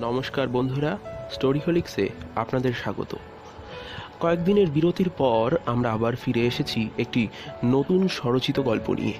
[0.00, 0.98] নমস্কার বন্ধুরা
[1.30, 3.16] স্টোরি হলিক্সে আপনাদের স্বাগত।
[4.20, 7.28] কয়েকদিনের বিরতির পর আমরা আবার ফিরে এসেছি একটি
[7.64, 9.14] নতুন স্বরচিত গল্প নিয়ে।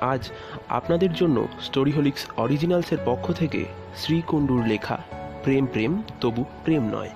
[0.00, 0.30] আজ
[0.68, 3.64] আপনাদের জন্য স্টোরি হলিক্স অরিজিনালসের পক্ষ থেকে
[3.96, 4.98] শ্রীকুণ্ডুর লেখা,
[5.42, 7.10] প্রেম প্রেম, তবু প্রেম নয়।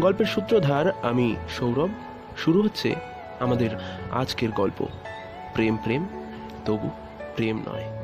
[0.00, 1.90] গল্পের সূত্রধার আমি সৌরভ,
[2.36, 2.94] শুরু হচ্ছে
[3.40, 3.70] আমাদের
[4.12, 4.86] আজকের গল্প,
[5.54, 6.08] প্রেম প্রেম,
[6.66, 6.90] তবু
[7.36, 8.01] প্রেম নয়।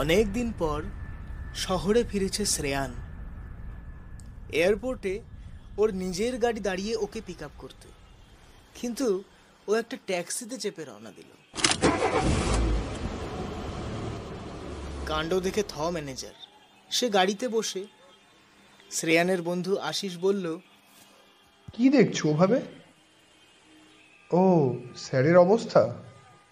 [0.00, 0.80] অনেক দিন পর
[1.54, 2.92] শহরে ফিরেছে শ্রেয়ান।
[4.52, 5.14] এয়ারপোর্টে
[5.78, 7.88] ওর নিজের গাড়ি দাঁড়িয়ে ওকে পিক আপ করতে।
[8.80, 9.06] কিন্তু
[9.68, 11.30] ও একটা ট্যাক্সিতে চেপে রওনা দিল।
[15.06, 16.36] কাণ্ড দেখে থ ম্যানেজার।
[16.90, 17.82] সে গাড়িতে বসে
[18.90, 20.46] শ্রেয়ানের বন্ধু আশিস বলল,
[21.74, 22.58] কি দেখছ ওভাবে?
[24.30, 24.42] ও,
[24.96, 25.82] স্যারের অবস্থা?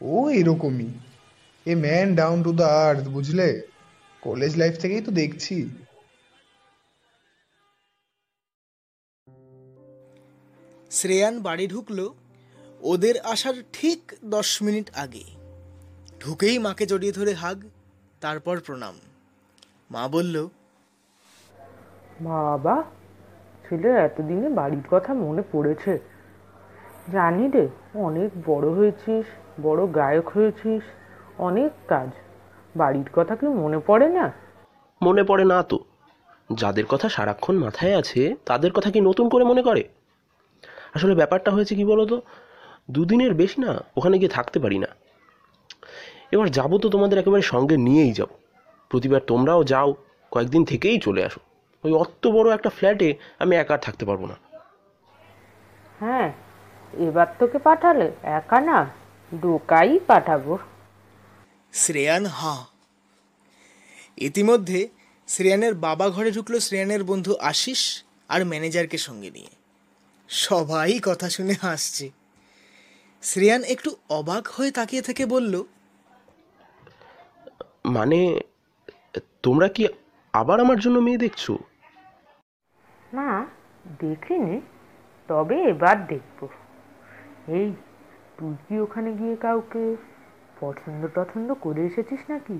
[0.01, 0.91] ও এরকমই।
[1.71, 3.49] A man down to the earth বুঝলে?
[4.23, 5.57] কলেজ লাইফ থেকেই তো দেখছি।
[10.91, 12.07] শ্রেয়ান বাড়ি ঢুকলো
[12.81, 15.25] ওদের আসার ঠিক দশ মিনিট আগে।
[16.21, 17.59] ঢুকেই মাকে জড়িয়ে ধরে হাগ
[18.21, 18.95] তারপর প্রণাম।
[19.91, 20.37] মা বলল
[22.21, 22.77] বাবা
[23.65, 25.93] ছেলে এতদিনে বাড়ির কথা মনে পড়েছে।
[27.13, 27.65] জানি রে
[28.07, 29.27] অনেক বড় হয়েছিস
[29.63, 30.83] বড় গায়ক হয়েছিস
[31.39, 32.09] অনেক কাজ।
[32.77, 34.33] বাড়ির কথা কি মনে পড়ে না?
[35.03, 35.79] মনে পড়ে না তো।
[36.53, 39.85] যাদের কথা সারাক্ষণ মাথায় আছে তাদের কথা কি নতুন করে মনে করে?
[40.95, 42.21] আসলে ব্যাপারটা হয়েছে কি বলো বলতো?
[42.91, 44.87] দুদিনের বেশি না ওখানে গিয়ে থাকতে পারি না।
[46.33, 48.27] এবার যাব তো তোমাদের একেবারে সঙ্গে নিয়েই যাও
[48.91, 49.95] প্রতিবার তোমরাও যাও
[50.31, 51.41] কয়েকদিন থেকেই চলে আসো।
[51.85, 54.35] ওই অত বড় একটা ফ্ল্যাটে আমি একা আর থাকতে পারব না।
[56.01, 56.33] হ্যাঁ
[56.99, 58.91] এবার তোকে পাঠালে একা না
[59.35, 60.59] ডোকাই পাঠাবো।
[61.73, 62.65] শ্রেয়ান হাঁ।
[64.17, 64.89] ইতিমধ্যে
[65.29, 67.83] শ্রেয়ানের বাবা ঘরে ঢুকলো শ্রেয়ানের বন্ধু আশিস
[68.29, 69.53] আর ম্যানেজারকে সঙ্গে নিয়ে।
[70.29, 72.11] সবাই কথা শুনে হাসছে।
[73.23, 75.63] শ্রেয়ান একটু অবাক হয়ে তাকিয়ে থেকে বলল
[77.87, 78.41] মানে
[79.43, 79.89] তোমরা কি
[80.33, 81.51] আবার আমার জন্য মেয়ে দেখছ?
[83.13, 83.47] না
[84.01, 84.61] দেখিনি
[85.29, 86.49] তবে এবার দেখব।
[87.49, 87.73] এই
[88.39, 89.97] তুই কি ওখানে গিয়ে কাউকে
[90.61, 92.59] পছন্দ টছন্দ করে এসেছিস নাকি?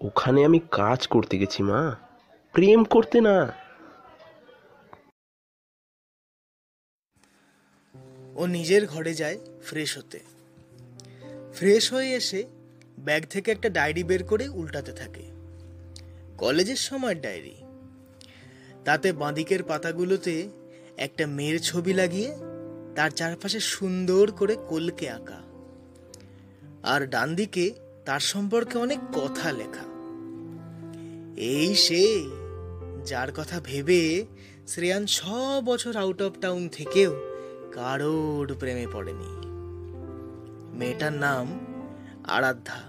[0.00, 1.96] ওখানে আমি কাজ করতে গেছি মা।
[2.52, 3.52] প্রেম করতে না।
[8.34, 10.20] ও নিজের ঘরে যায় ফ্রেশ হতে।
[11.54, 12.44] ফ্রেশ হয়ে এসে
[12.98, 15.22] ব্যাগ থেকে একটা ডায়েরি বের করে উল্টাতে থাকে।
[16.38, 17.56] কলেজের সময় ডায়েরি
[18.84, 20.48] তাতে বাঁদিকের পাতাগুলোতে
[20.96, 22.51] একটা মেয়ের ছবি লাগিয়ে
[22.96, 25.42] তার চারপাশে সুন্দর করে কলকে আঁকা।
[26.82, 29.84] আর ডান দিকে তার সম্পর্কে অনেক কথা লেখা।
[31.36, 32.24] এই সে
[33.06, 34.26] যার কথা ভেবে
[34.68, 35.24] শ্রেয়ান ছ
[35.64, 37.10] বছর আউট অফ টাউন থেকেও
[37.72, 39.46] কারোর প্রেমে পড়েনি।
[40.78, 41.58] মেয়েটার নাম
[42.24, 42.82] আরাধ্যা।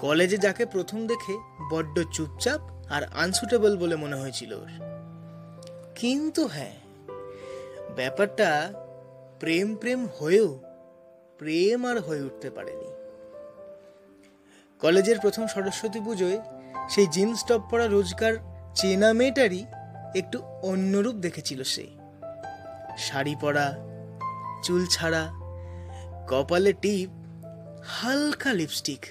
[0.00, 1.38] কলেজে যাকে প্রথম দেখে
[1.70, 4.68] বড্ড চুপচাপ আর আনসুটেবল বলে মনে হয়েছিল ওর।
[5.94, 6.83] কিন্তু হ্যাঁ
[7.96, 8.72] ব্যাপারটা
[9.40, 10.60] প্রেম প্রেম হয়েও
[11.38, 12.90] প্রেম আর হয়ে উঠতে পারেনি।
[14.80, 16.40] কলেজের প্রথম সরস্বতী পুজোয়
[16.90, 18.34] সেই জিন্স টপ পরা রোজকার
[18.74, 19.64] চেনা মেয়েটারই
[20.14, 21.86] একটু অন্যরূপ দেখেছিল সে।
[22.98, 23.76] শাড়ি পরা,
[24.62, 25.30] চুল ছাড়া,
[26.28, 27.10] কপালে টিপ,
[27.84, 29.06] হালকা লিপস্টিক।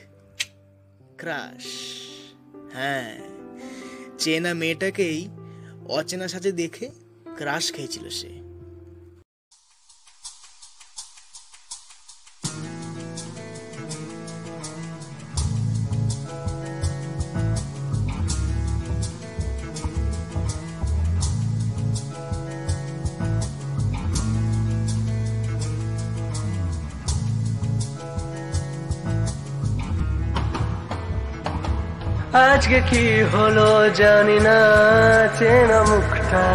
[1.18, 1.66] ক্রাশ।
[2.74, 3.20] হ্যাঁ
[4.18, 5.30] চেনা মেয়েটাকেই
[5.90, 6.92] অচেনা সাজে দেখে
[7.36, 8.43] ক্রাশ খেয়েছিল সে।
[32.66, 33.70] আজকে কি হলো
[34.00, 34.60] জানি না,
[35.38, 36.48] চেনা মুখটা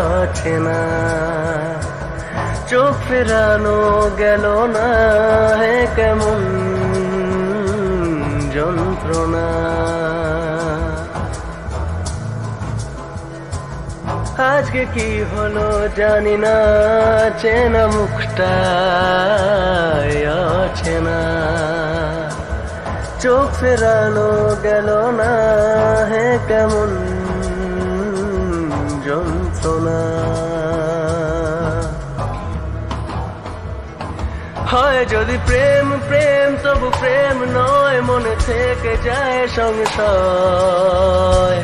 [0.00, 0.80] অচেনা
[2.70, 3.78] চোখ ফেরানো
[4.20, 4.44] গেল
[4.76, 4.88] না,
[5.60, 6.40] হে কেমন
[8.54, 9.48] যন্ত্রণা।
[14.52, 15.68] আজকে কি হলো
[16.00, 16.56] জানি না,
[17.42, 18.54] চেনা মুখটা
[20.60, 21.20] অচেনা
[23.20, 26.96] চোখ ফেরানো গেল না। হে কেমন
[29.06, 30.00] যন্ত্রণা।
[34.66, 41.62] হয় যদি প্রেম প্রেম, তবু প্রেম নয়, মনে থেকে যায় সংশয়।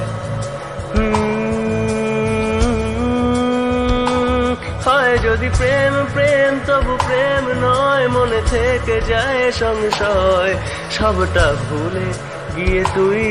[4.85, 10.55] হয় যদি প্রেম প্রেম, তবু প্রেম নয়, মনে থেকে যায় সংশয়।
[10.99, 12.09] সবটা ভুলে
[12.57, 13.25] গিয়ে তুই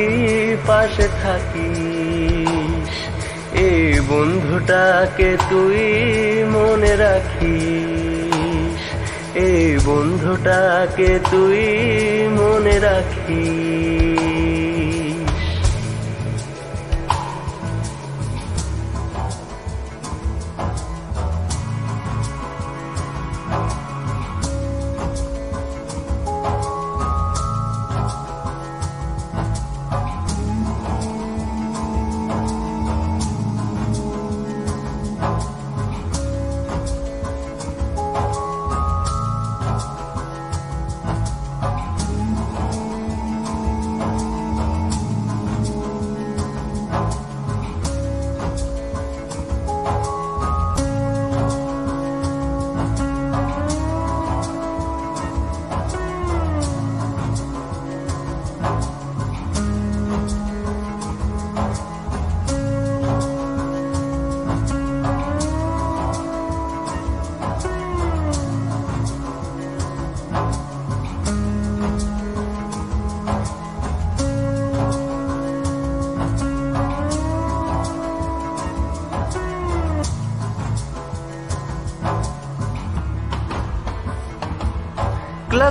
[0.67, 2.95] পাশে থাকিস।
[3.53, 5.83] এই বন্ধুটাকে তুই
[6.44, 8.81] মনে রাখিস।
[9.38, 11.63] এই বন্ধুটাকে তুই
[12.31, 13.85] মনে রাখিস।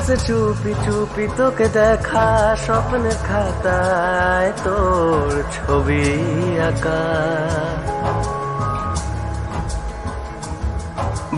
[0.07, 2.29] ক্লাসে চুপি চুপি তোকে দেখা,
[2.65, 6.07] স্বপ্নের খাতায় তোর ছবি
[6.69, 7.03] আঁকা।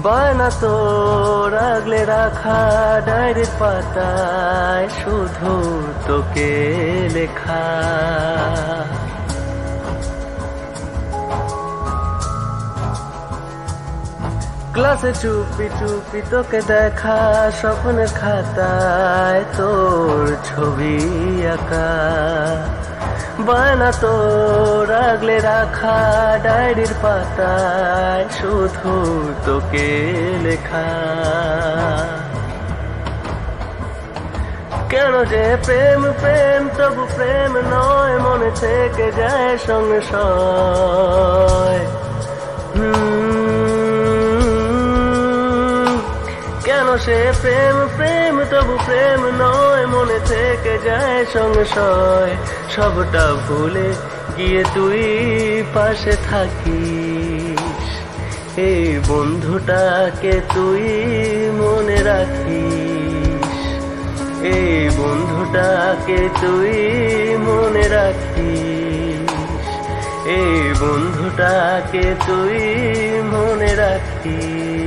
[0.04, 2.60] বায়না তোর আগলে রাখা
[3.06, 5.52] ডায়েরির পাতায় শুধু
[6.08, 6.52] তোকে
[7.14, 7.66] লেখা।
[14.88, 17.18] ক্লাসে চুপি চুপি তোকে দেখা
[17.60, 20.96] স্বপ্নের খাতায় তোর ছবি
[21.54, 21.90] আঁকা।
[23.46, 25.98] বায়না তোর আগলে রাখা
[26.44, 28.94] ডায়েরির পাতায় শুধু
[29.46, 29.88] তোকে
[30.44, 30.88] লেখা।
[34.90, 40.06] কেন যে প্রেম প্রেম তবু প্রেম নয় মনে থেকে যায় সংশয়
[42.76, 43.15] হুম,
[46.98, 52.36] সে প্রেম প্রেম, তবু প্রেম নয়, মনে থেকে যায় সংশয়
[52.76, 53.92] সবটা ভুলে
[54.36, 55.04] গিয়ে তুই
[55.74, 57.86] পাশে থাকিস।
[58.58, 60.84] এই বন্ধুটাকে তুই
[61.60, 63.46] মনে রাখিস।
[64.42, 66.72] এই বন্ধুটাকে তুই
[67.36, 69.30] মনে রাখিস।
[70.28, 72.58] এই বন্ধুটাকে তুই
[73.24, 74.85] মনে রাখিস।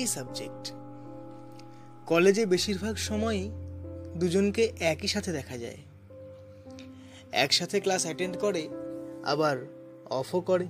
[0.00, 0.72] একই সাবজেক্ট
[2.06, 3.50] কলেজে বেশিরভাগ সময়ই
[4.16, 5.76] দুজনকে একই সাথে দেখা যায়।
[7.32, 8.68] একসাথে ক্লাস অ্যাটেন্ড করে,
[9.24, 9.66] আবার
[10.10, 10.66] অফও করে।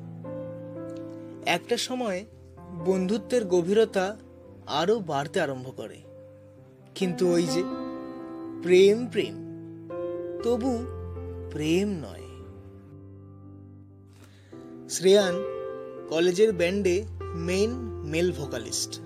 [1.46, 2.24] একটা সময়
[2.84, 4.16] বন্ধুত্বের গভীরতা
[4.66, 6.00] আরও বাড়তে আরম্ভ করে।
[6.94, 7.62] কিন্তু ওই যে
[8.62, 9.34] প্রেম প্রেম,
[10.42, 10.78] তবু
[11.50, 12.26] প্রেম নয়।
[14.88, 15.34] শ্রেয়ান
[16.08, 19.00] কলেজের ব্যান্ডে মেইন মেল ভোকালিস্ট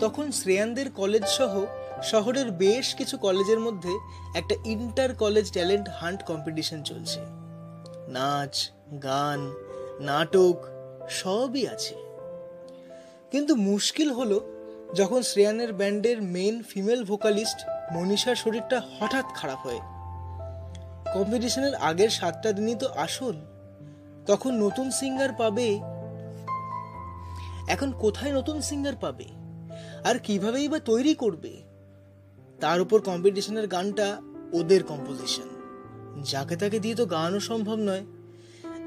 [0.00, 1.64] তখন শ্রেয়ানদের কলেজ সহ
[2.02, 3.92] শহরের বেশ কিছু কলেজের মধ্যে
[4.36, 7.20] একটা inter college talent hunt competition চলছে।
[8.08, 8.70] নাচ,
[9.02, 9.40] গান,
[10.00, 10.56] নাটক
[11.10, 11.94] সবই আছে।
[13.30, 14.38] কিন্তু মুশকিল হলো
[14.94, 17.58] যখন শ্রেয়ানের ব্যান্ডের মেন ফিমেল ভোকালিস্ট
[17.92, 19.80] মনীষার শরীরটা হঠাৎ খারাপ হয়।
[21.14, 23.34] কম্পিটিশনের আগের সাতটা দিনই তো আসল।
[24.26, 25.80] তখন নতুন সিঙ্গার পাবে
[27.68, 29.24] এখন কোথায় নতুন সিঙ্গার পাবে?
[30.04, 31.62] আর কিভাবেই বা তৈরি করবে?
[32.60, 34.20] তার উপর কম্পিটিশনের গানটা
[34.52, 35.54] ওদের কম্পোজিশন
[36.22, 38.06] যাকে তাকে দিয়ে তো গানও সম্ভব নয়।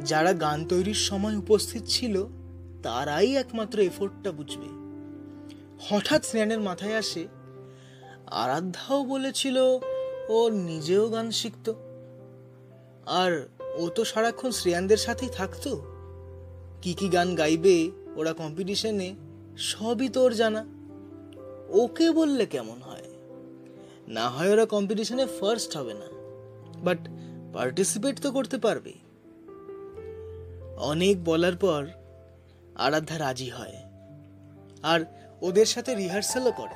[0.05, 2.25] যারা গান তৈরির সময় উপস্থিত ছিল,
[2.83, 4.67] তারাই একমাত্র এফোর্টটা বুঝবে।
[5.89, 7.27] হঠাৎ স্নেহানের মাথায় আসে,
[8.25, 9.57] আরাধ্যাও বলেছিল,
[10.29, 11.73] ও নিজেও গান শিখতো।
[13.05, 15.81] আর ও তো সারাক্ষণ শ্রেয়ানদের সাথেই থাকতো।
[16.81, 19.15] কি কি গান গাইবে ওরা কম্পিটিশনে
[19.57, 20.65] সবই তোর জানা।
[21.69, 23.03] ওকে বললে কেমন হয়?
[24.07, 26.05] না হয় ওরা কম্পিটিশনে ফার্স্ট হবে না।
[26.83, 26.97] বাট
[27.53, 28.93] পার্টিসিপেট তো করতে পারবে।
[30.77, 31.87] অনেক বলার পর
[32.75, 33.73] আরাধ্যা রাজি হয়।
[34.83, 35.05] আর
[35.41, 36.75] ওদের সাথে রিহার্সালও করে।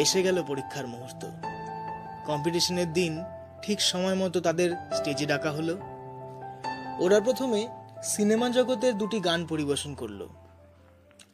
[0.00, 1.24] এসে গেল পরীক্ষার মুহূর্ত।
[2.26, 3.24] কম্পিটিশনের দিন
[3.62, 5.78] ঠিক সময় মতো তাদের স্টেজে ডাকা হলো।
[6.98, 7.68] ওরা প্রথমে
[8.02, 10.28] সিনেমা জগতের দুটি গান পরিবেশন করল।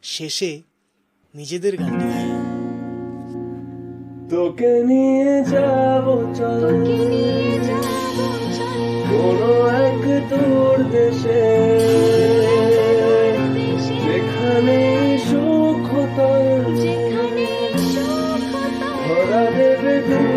[0.03, 0.63] শেষে
[1.35, 2.33] নিজেদের গানটি গাইল
[4.31, 6.85] তোকে নিয়ে যাব চল।
[9.11, 11.45] কোনো এক তোর দেশে।
[14.05, 14.79] যেখানে
[15.19, 15.87] সুখ
[19.09, 20.34] ভরা দেবে দিন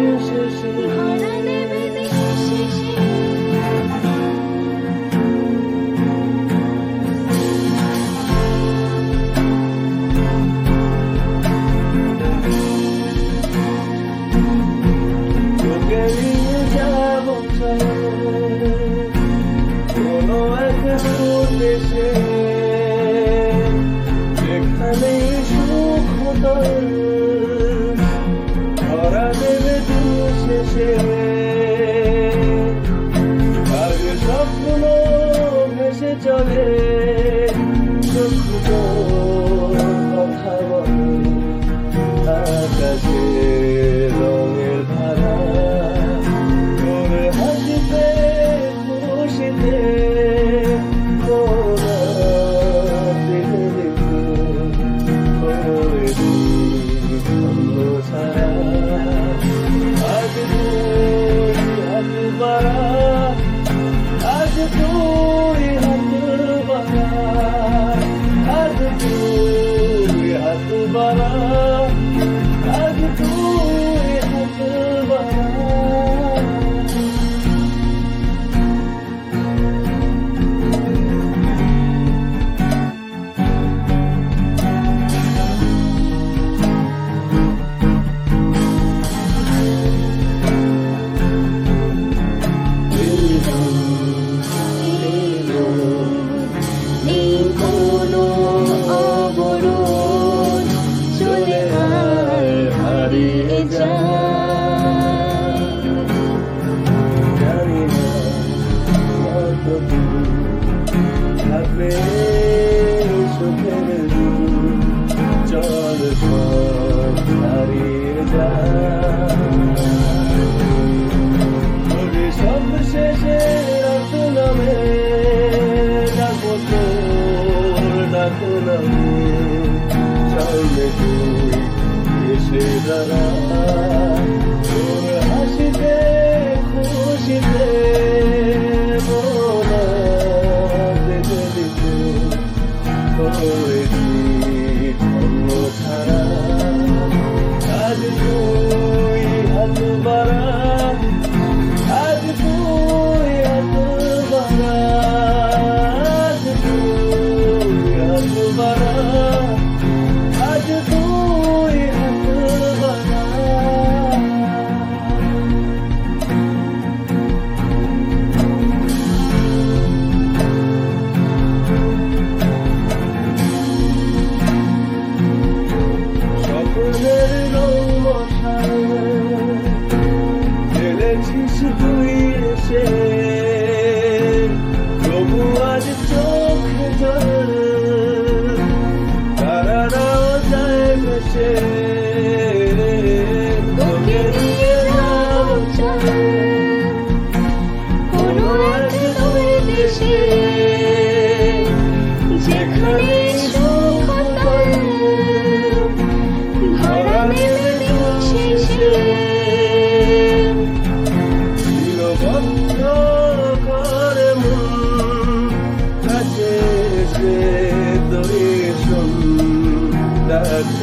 [132.88, 133.37] এসে দাঁড়া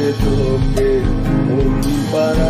[0.05, 0.89] ডাকছে তোকে
[1.47, 1.81] মন
[2.11, 2.44] পাড়া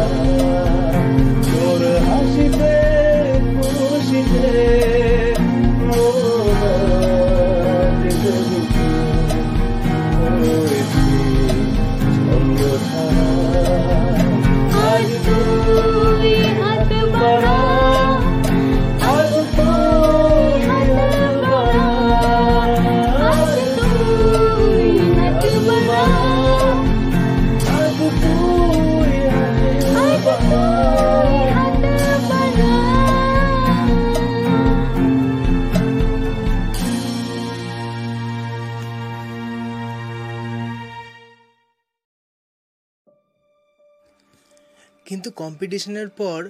[45.46, 46.50] কম্পিটিশনের পর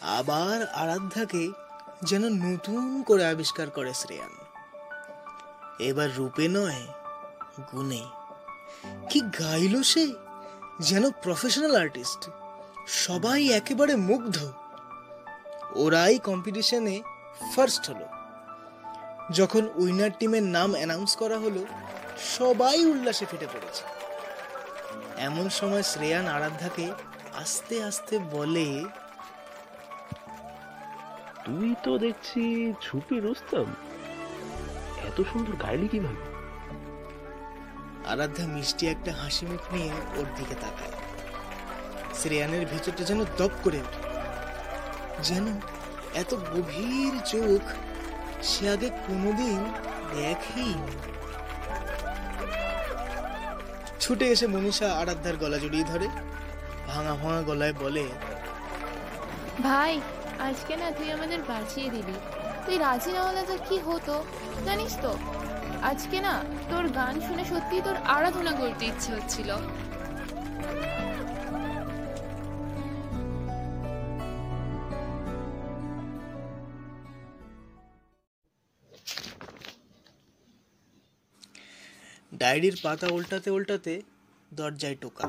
[0.00, 1.50] আবার আরাধ্যাকে
[2.02, 4.30] যেন নতুন করে আবিষ্কার করে শ্রেয়ান।
[5.78, 6.86] এবার রূপে নয়,
[7.72, 8.04] গুণে।
[9.10, 10.14] কি গাইল সে?
[10.80, 12.30] যেন প্রফেশনাল আর্টিস্ট
[12.86, 14.52] সবাই একেবারে মুগ্ধ।
[15.74, 17.02] ওরাই কম্পিটিশনে
[17.56, 18.06] ফার্স্ট হলো।
[19.32, 21.66] যখন উইনার টিমের নাম অ্যানাউন্স করা হলো,
[22.38, 23.84] সবাই উল্লাসে ফেটে পড়েছে।
[25.20, 26.90] এমন সময় শ্রেয়ান আরাধ্যাকে
[27.42, 28.84] আস্তে আস্তে বলে
[31.44, 33.66] তুই তো দেখছি ঝুপি রুস্তম।
[35.08, 36.22] এত সুন্দর গাইলি কীভাবে?
[38.08, 40.94] আরাধ্যা মিষ্টি একটা হাসি মুখ নিয়ে ওর দিকে তাকায়।
[42.14, 44.00] শ্রেয়ানের ভেতরটা যেন দপ করে ওঠে।
[45.22, 45.46] যেন
[46.14, 47.62] এত গভীর চোখ
[48.42, 49.58] সে আগে কোনোদিন
[50.14, 50.74] দেখেই
[54.00, 56.08] ছুটে এসে মনীষা আরাধ্যার গলা জড়িয়ে ধরে।
[56.96, 58.04] ভাঙা ভাঙা গলায় বলে
[59.62, 59.92] ভাই
[60.38, 62.16] আজকে না তুই আমাদের বাঁচিয়ে দিলি
[62.66, 64.14] তুই রাজি না হলে তো কি হতো
[64.64, 65.12] জানিস তো?
[65.82, 66.34] আজকে না
[66.70, 69.50] তোর গান শুনে সত্যি তোর আরাধনা করতে ইচ্ছে হচ্ছিল।
[82.32, 83.94] ডায়েরির পাতা উল্টাতে উল্টাতে
[84.52, 85.26] দরজায় টোকা।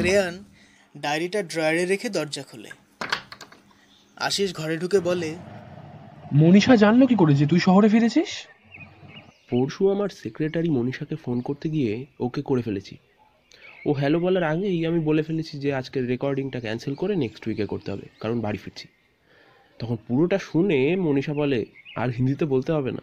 [0.00, 0.44] শ্রেয়ান
[0.96, 2.70] ডায়েরিটা ড্রয়ারে রেখে দরজা খোলে।
[4.16, 5.34] আশিস ঘরে ঢুকে বলে
[6.32, 8.46] মনীষা জানলো কি করে যে তুই শহরে ফিরেছিস?
[9.50, 12.96] পরশু আমার সেক্রেটারি মনীষাকে ফোন করতে গিয়ে ওকে করে ফেলেছি।
[13.86, 17.92] ও হ্যালো বলার আগেই আমি বলে ফেলেছি যে আজকের রেকর্ডিংটা ক্যান্সেল করে নেক্সট উইকে করতে
[17.92, 18.88] হবে কারণ বাড়ি ফিরছি।
[19.78, 21.64] তখন পুরোটা শুনে মনীষা বলে
[21.96, 23.02] আর হিন্দিতে বলতে হবে না।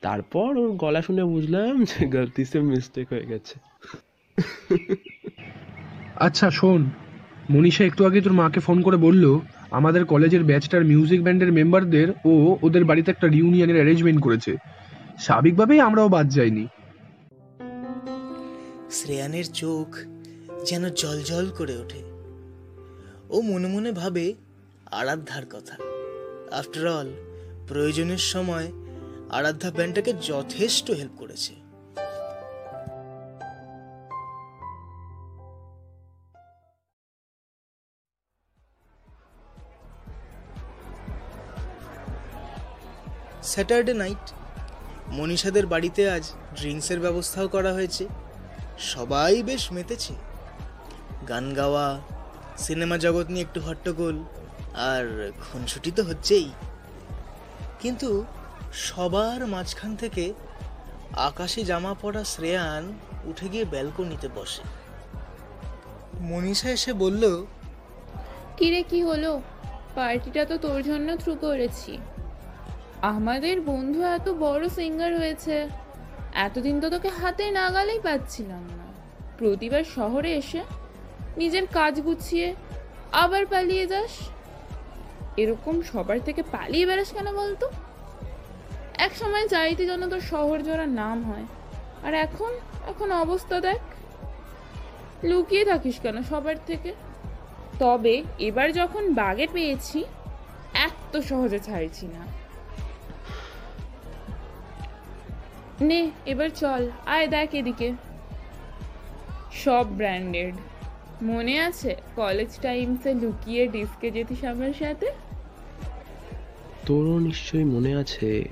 [0.00, 3.54] তারপর ওর গলা শুনে বুঝলাম যে গলতি সে মিস্টেক হয়ে গেছে।
[6.20, 6.90] আচ্ছা শোন।
[7.50, 12.58] মনীষা একটু আগে তোর মাকে ফোন করে বলল, আমাদের কলেজের ব্যাচটার মিউজিক ব্যান্ডের মেম্বারদের ও
[12.62, 14.56] ওদের বাড়িতে একটা রিউনিয়নের অ্যারেঞ্জমেন্ট করেছে।
[15.18, 16.66] স্বাভাবিকভাবেই আমরাও বাদ যাইনি।
[18.90, 19.96] শ্রেয়ানের চোখ
[20.66, 22.02] যেন জলজল করে ওঠে।
[23.30, 24.34] ও মনে মনে ভাবে,
[24.90, 25.76] আরাধ্যার কথা।
[26.52, 27.06] আফটার অল
[27.68, 28.72] প্রয়োজনের সময়
[29.30, 31.57] আরাধ্যা ব্যান্ডটাকে যথেষ্ট হেল্প করেছে।
[43.52, 44.24] Saturday night.
[45.08, 46.24] মনীষাদের বাড়িতে আজ
[46.56, 48.04] ড্রিঙ্কসের ব্যবস্থাও করা হয়েছে।
[48.92, 50.14] সবাই বেশ মেতেছে।
[51.28, 51.86] গান গাওয়া,
[52.58, 54.16] সিনেমা জগৎ নিয়ে একটু হট্টগোল,
[54.90, 55.04] আর
[55.44, 56.48] খুনসুটি তো হচ্ছেই।
[57.80, 58.08] কিন্তু
[58.88, 60.24] সবার মাঝখান থেকে
[61.28, 62.84] আকাশি জামা পরা শ্রেয়ান
[63.24, 64.64] উঠে গিয়ে ব্যালকনিতে বসে।
[66.20, 67.24] মনীষা এসে বলল,
[68.56, 69.32] কিরে, কি হলো?
[69.94, 71.92] পার্টিটা তো তোর জন্য থ্রু করেছি।
[73.02, 75.68] আমাদের বন্ধু এত বড় সিঙ্গার হয়েছে।
[76.34, 78.84] এতদিন তো তোকে হাতে নাগালেই পাচ্ছিলাম না।
[79.38, 80.62] প্রতিবার শহরে এসে
[81.36, 82.54] নিজের কাজ গুছিয়ে
[83.12, 84.10] আবার পালিয়ে যাস।
[85.36, 87.70] এরকম সবার থেকে পালিয়ে বেড়াস কেন বলতো?
[88.94, 91.44] এক সময় চাইতে যেন তোর শহর জোড়া নাম হয়।
[92.02, 92.52] আর এখন
[92.88, 93.80] এখন অবস্থা দেখ।
[95.24, 96.94] লুকিয়ে থাকিস কেন সবার থেকে?
[97.78, 100.04] তবে এবার যখন বাগে পেয়েছি,
[100.74, 102.47] এত সহজে ছাড়ছি না।
[105.80, 107.92] নে এবার চল। আয় দেখ এদিকে।
[109.52, 110.54] সব ব্র্যান্ডেড।
[111.22, 111.96] মনে আছে?
[112.16, 115.06] কলেজ টাইমসে লুকিয়ে ডিস্কে যেতিস আমার সাথে?
[116.86, 118.44] তোরও নিশ্চয়ই মনে আছে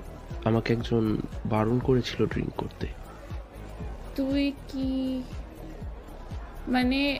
[0.44, 2.86] আমাকে একজন বারণ করেছিল ড্রিঙ্ক করতে।
[4.16, 5.22] তুই কি
[6.68, 7.18] মানে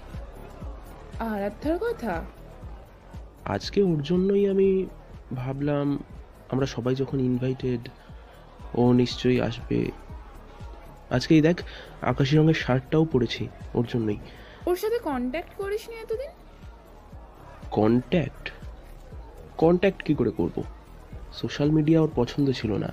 [1.19, 2.25] আরাধ্যার কথা?
[3.45, 4.87] আজকে ওর জন্যই আমি
[5.35, 5.99] ভাবলাম
[6.49, 7.89] আমরা সবাই যখন ইনভাইটেড
[8.77, 9.91] ও নিশ্চয়ই আসবে।
[11.11, 11.57] আজকেই দেখ
[12.03, 14.17] আকাশি রঙের শার্টটাও পরেছি ওর জন্যই।
[14.67, 16.31] ওর সাথে কন্ট্যাক্ট করিসনি এতদিন?
[17.71, 18.51] কন্ট্যাক্ট
[19.59, 20.63] কন্ট্যাক্ট কি করে করব?
[21.33, 22.93] সোশ্যাল মিডিয়া ওর পছন্দ ছিল না।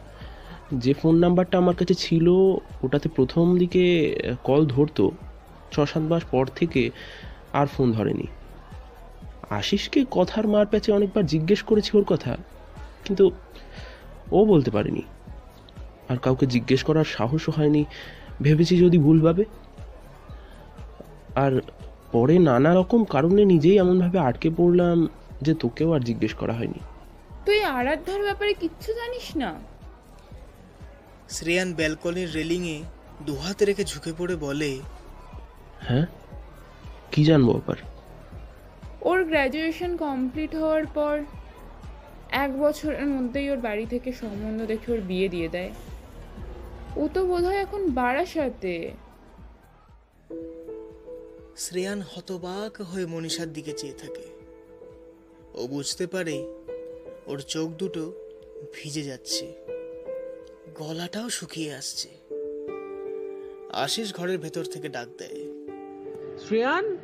[0.73, 2.27] যে ফোন নাম্বারটা আমার কাছে ছিল
[2.83, 5.11] ওটাতে প্রথম দিকে কল ধরতো।
[5.71, 6.91] ছ সাত মাস পর থেকে
[7.53, 8.27] আর ফোন ধরেনি।
[9.49, 12.37] আশিসকে কথার মার প্যাচে অনেকবার জিজ্ঞেস করেছি ওর কথা
[13.05, 13.31] কিন্তু
[14.31, 15.01] ও বলতে পারেনি।
[16.13, 17.85] আর কাউকে জিজ্ঞেস করার সাহসও হয়নি।
[18.41, 19.45] ভেবেছি যদি ভুল ভাবে।
[21.35, 21.61] আর
[22.11, 25.07] পরে নানা রকম কারণে নিজেই এমনভাবে আটকে পড়লাম
[25.41, 26.79] যে তোকেও আর জিজ্ঞেস করা হয়নি।
[27.45, 29.51] তুই আরাধ্যার ব্যাপারে কিচ্ছু জানিস না?
[31.29, 32.77] শ্রেয়ান ব্যালকনির রেলিংয়ে
[33.25, 34.71] দুহাতে রেখে ঝুঁকে পড়ে বলে
[35.87, 36.05] হ্যাঁ?
[37.11, 37.75] কি জানব আবার?
[39.01, 41.15] ওর গ্র্যাজুয়েশন কমপ্লিট হওয়ার পর
[42.31, 45.71] এক বছরের মধ্যেই ওর বাড়ি থেকে সম্বন্ধ দেখে ওর বিয়ে দিয়ে দেয়।
[46.97, 48.91] ও তো বোধহয় এখন বারাসাতে।
[51.55, 54.27] শ্রেয়ান হতবাক হয়ে মনীষার দিকে চেয়ে থাকে।
[55.53, 56.45] ও বুঝতে পারে
[57.25, 58.13] ওর চোখ দুটো
[58.73, 59.53] ভিজে যাচ্ছে।
[60.75, 62.09] গলাটাও শুকিয়ে আসছে।
[63.73, 65.39] আশিস ঘরের ভেতর থেকে ডাক দেয়।
[66.39, 66.97] শ্রেয়ান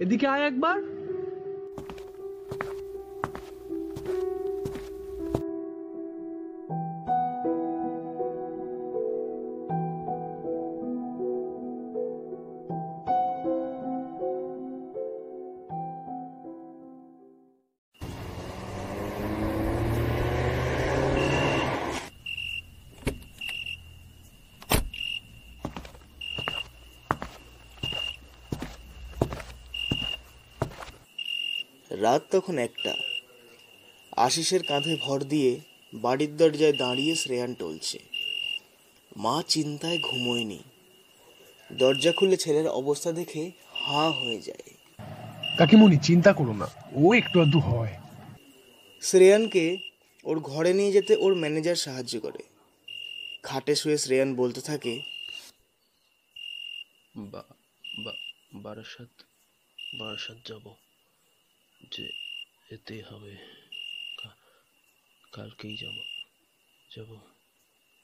[0.00, 0.91] এদিকে আয় একবার।
[32.12, 32.94] রাত তখন একটা।
[34.16, 35.60] আশিসের কাঁধে ভর দিয়ে
[35.94, 37.98] বাড়ির দরজায় দাঁড়িয়ে শ্রেয়ান টলছে।
[39.16, 40.58] মা চিন্তায় ঘুমোয়নি।
[41.72, 44.70] দরজা খুলে ছেলের অবস্থা দেখে হা হয়ে যায়।
[45.58, 47.94] কাকিমণি চিন্তা করো না ও একটু আধটু হয়।
[49.02, 49.78] শ্রেয়ানকে
[50.24, 52.42] ওর ঘরে নিয়ে যেতে ওর ম্যানেজার সাহায্য করে।
[53.42, 55.00] খাটে শুয়ে শ্রেয়ান বলতে থাকে
[57.16, 57.44] বা
[58.04, 58.12] বা
[58.54, 59.22] বারাসাত
[60.00, 60.74] বারাসাত যাব।
[61.90, 62.08] যে
[62.70, 63.36] যেতে হবে।
[65.32, 65.94] কালকেই যাব।
[66.96, 67.16] যাব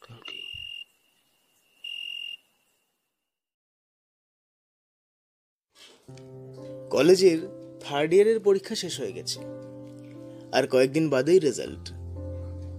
[0.01, 0.49] কালকেই।
[6.91, 7.39] কলেজের
[7.81, 9.41] থার্ড ইয়ারের পরীক্ষা শেষ হয়ে গেছে।
[10.53, 11.93] আর কয়েকদিন বাদেই রেজাল্ট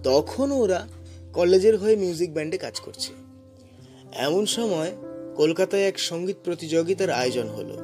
[0.04, 0.88] তখন ওরা
[1.32, 3.12] কলেজের হয়ে মিউজিক ব্যান্ডে কাজ করছে।
[4.12, 4.96] এমন সময়
[5.36, 7.78] কলকাতায় এক সংগীত প্রতিযোগিতার আয়োজন হলো।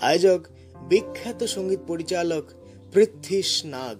[0.00, 0.46] আয়োজক
[0.88, 2.44] বিখ্যাত সংগীত পরিচালক
[2.92, 3.98] পৃথ্বীশ নাগ,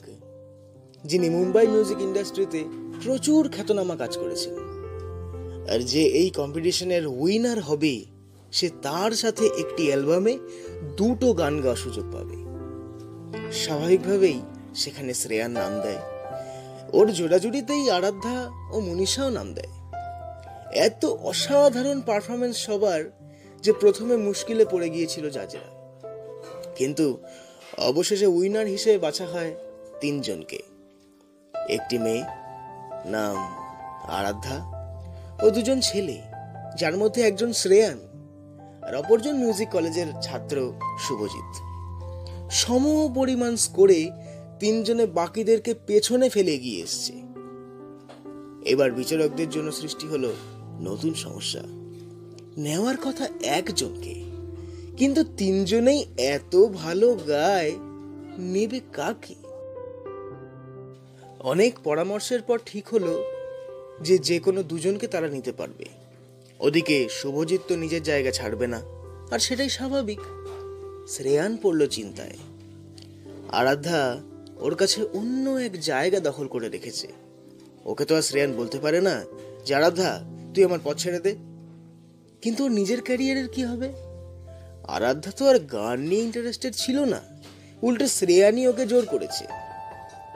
[1.05, 2.65] যিনি মুম্বাই মিউজিক ইন্ডাস্ট্রিতে
[3.05, 4.55] প্রচুর খ্যাতনামা কাজ করেছেন।
[5.73, 8.05] আর যে এই কম্পিটিশনের উইনার হবে,
[8.53, 10.39] সে তার সাথে একটি অ্যালবামে
[10.97, 12.37] দুটো গান গাওয়ার সুযোগ পাবে।
[13.53, 14.41] স্বাভাবিকভাবেই
[14.75, 16.03] সেখানে শ্রেয়ার নাম দেয়।
[16.93, 19.73] ওর জোড়াজুড়িতেই আরাধ্যা ও মনীষাও নাম দেয়।
[20.75, 23.05] এত অসাধারণ পারফরমেন্স সবার
[23.63, 25.76] যে প্রথমে মুশকিলে পড়ে গিয়েছিল জাজেরা।
[26.77, 27.19] কিন্তু
[27.79, 29.55] অবশেষে উইনার হিসেবে বাছা হয়
[30.01, 30.63] তিনজনকে।
[31.69, 32.23] একটি মেয়ে,
[33.05, 33.37] নাম
[34.09, 34.57] আরাধ্যা,
[35.43, 36.23] ও দুজন ছেলে,
[36.77, 37.99] যার মধ্যে একজন শ্রেয়ান
[38.83, 40.73] আর অপরজন মিউজিক কলেজের ছাত্র
[41.09, 41.61] শুভজিৎ।
[42.51, 44.11] সম পরিমাণ স্কোরে
[44.61, 47.13] তিনজনে বাকিদেরকে পেছনে ফেলে এগিয়ে এসছে।
[48.65, 50.33] এবার বিচারকদের জন্য সৃষ্টি হলো
[50.81, 51.63] নতুন সমস্যা।
[52.59, 54.26] নেওয়ার কথা একজনকে
[54.97, 57.73] কিন্তু তিনজনেই এত ভালো গায়,
[58.39, 59.35] নেবে কাকে?
[61.41, 63.25] অনেক পরামর্শের পর ঠিক হলো
[64.01, 65.85] যে যে কোনো দুজনকে তারা নিতে পারবে।
[66.61, 68.81] ওদিকে শুভজিৎ তো নিজের জায়গা ছাড়বে না,
[69.31, 70.21] আর সেটাই স্বাভাবিক।
[71.09, 72.37] শ্রেয়ান পড়ল চিন্তায়।
[73.49, 74.23] আরাধ্যা
[74.57, 77.09] ওর কাছে অন্য এক জায়গা দখল করে রেখেছে।
[77.85, 79.25] ওকে তো আর শ্রেয়ান বলতে পারে না
[79.67, 81.33] যে, আরাধ্যা, তুই আমার পথ ছেড়ে দে।
[82.43, 84.06] কিন্তু ওর নিজের ক্যারিয়ারের কি হবে?
[84.89, 87.21] আরাধ্যা তো আর গান নিয়ে ইন্টারেস্টেড ছিল না।
[87.83, 89.47] উল্টে শ্রেয়ানই ওকে জোর করেছে।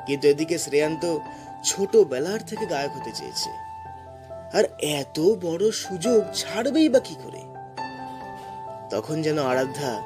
[0.06, 1.20] কিন্তু এদিকে শ্রেয়ান তো
[1.64, 3.50] ছোটবেলার থেকে গায়ক হতে চেয়েছে।
[4.58, 7.40] আর এত বড় সুযোগ ছাড়বেই বা কি করে?
[8.90, 10.02] তখন যেন আরাধ্যা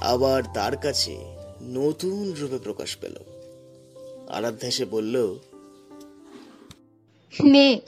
[0.00, 1.18] আবার তার কাছে
[1.62, 3.16] নতুন রূপে প্রকাশ পেল।
[4.28, 5.38] আরাধ্যা এসে বলল,
[7.44, 7.80] নে,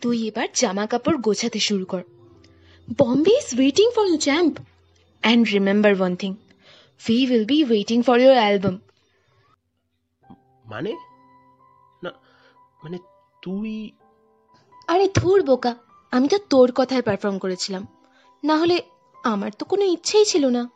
[0.00, 2.02] তুই এবার জামা কাপড় গোছাতে শুরু কর।
[2.98, 4.58] Bombay is waiting for you champ
[5.20, 6.32] and remember one thing
[7.08, 8.78] we will be waiting for your album
[10.64, 10.96] মানে?
[12.02, 12.10] না
[12.82, 12.98] মানে
[13.42, 13.90] তুই
[14.88, 15.74] আরে ধুর বোকা।
[16.10, 17.86] আমি তো তোর কথায় পারফর্ম করেছিলাম।
[18.44, 18.82] না হলে
[19.24, 20.68] আমার তো কোনো ইচ্ছেই ছিল না।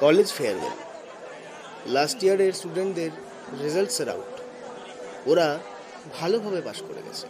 [0.00, 0.76] কলেজ ফেয়ারওয়েল
[1.86, 3.10] লাস্ট ইয়ারের স্টুডেন্টদের
[3.64, 4.34] রেজাল্টস এর আউট
[5.26, 5.58] ওরা
[6.18, 7.26] ভালোভাবে পাশ করে গেছে।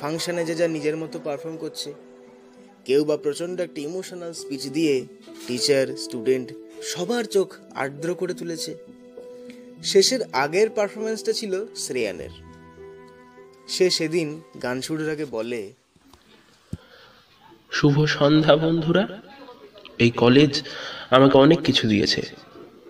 [0.00, 1.94] ফাংশনে যে যা নিজের মতো পারফর্ম করছে,
[2.84, 5.06] কেউ বা প্রচণ্ড একটা ইমোশনাল স্পিচ দিয়ে
[5.46, 8.74] টিচার স্টুডেন্ট সবার চোখ আর্দ্র করে তুলেছে।
[9.84, 12.30] শেষের আগের পারফরমেন্সটা ছিল শ্রেয়ানের।
[13.68, 15.72] সে সেদিন গান শুরুর আগে বলে,
[17.70, 19.04] শুভ সন্ধ্যা বন্ধুরা,
[19.98, 20.62] এই কলেজ
[21.10, 22.22] আমাকে অনেক কিছু দিয়েছে।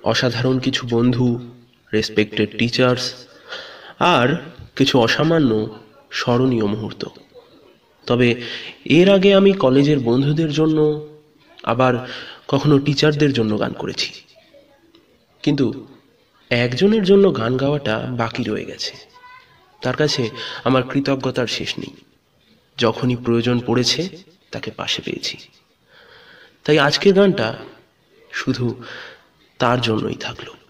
[0.03, 1.56] অসাধারণ কিছু বন্ধু
[1.93, 3.13] রেসপেক্টেড টিচার্স
[3.99, 4.43] আর
[4.77, 5.79] কিছু অসামান্য
[6.11, 7.05] স্মরণীয় মুহূর্ত।
[8.07, 8.43] তবে
[8.85, 11.09] এর আগে আমি কলেজের বন্ধুদের জন্য,
[11.63, 12.09] আবার
[12.49, 14.13] কখনো টিচারদের জন্য গান করেছি।
[15.43, 15.87] কিন্তু
[16.51, 18.97] একজনের জন্য গান গাওয়াটা বাকি রয়ে গেছে।
[19.83, 20.31] তার কাছে
[20.65, 21.95] আমার কৃতজ্ঞতার শেষ নেই।
[22.79, 24.09] যখনই প্রয়োজন পড়েছে,
[24.51, 25.39] তাকে পাশে পেয়েছি।
[26.65, 27.57] তাই আজকের গানটা
[28.33, 28.83] শুধু
[29.59, 30.66] তার জন্যই থাকল।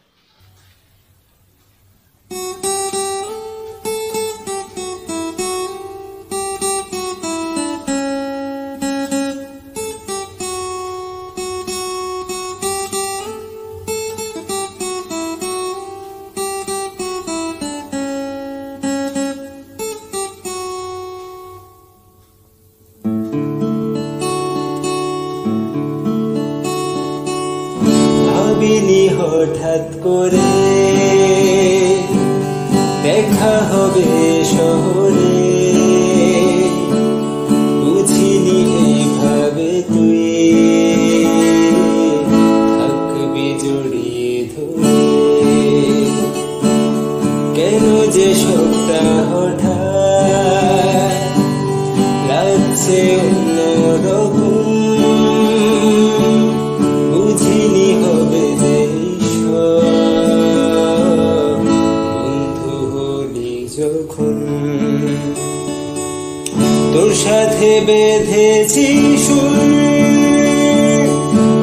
[68.07, 69.59] বেঁধেছি সুর।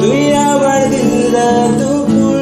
[0.00, 1.10] তুই আমার দিন
[1.78, 2.40] দুপুর।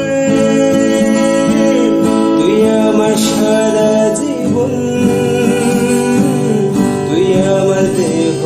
[2.38, 4.72] তুই আমার সারা জীবন।
[7.08, 8.38] তুই আমার দেহ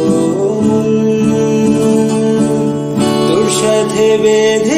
[3.29, 4.76] তোর সাথে বেঁধেছি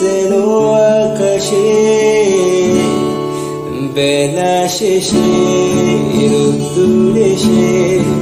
[0.00, 0.42] zeno
[0.74, 1.66] akashi
[3.94, 5.24] bela sheshi
[6.22, 8.13] irudure sheshi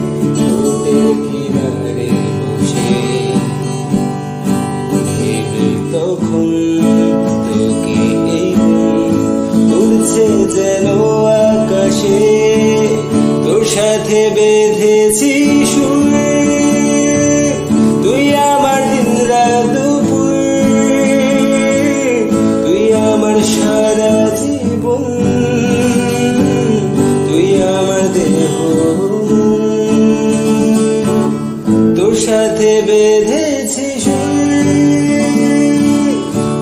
[32.81, 33.87] বেঁধেছি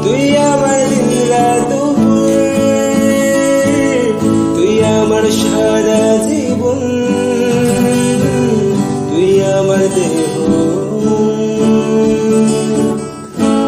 [0.03, 0.81] তুই আমার
[1.31, 2.31] রাত দুপুর
[4.55, 6.81] তুই আমার সারা জীবন।
[9.11, 10.45] তুই আমার দেহ।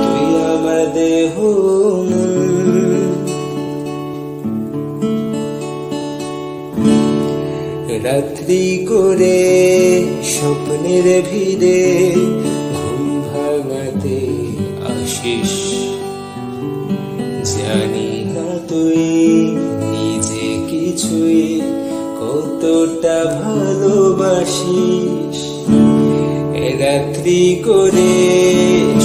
[0.03, 1.35] তুই আমার দেহ।
[8.05, 9.39] রাত্রি করে
[10.25, 11.79] স্বপ্নের ভিড়ে
[23.03, 25.39] কতটা ভালোবাসিস?
[26.81, 28.15] রাত্রি করে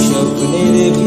[0.06, 0.97] স্বপ্নের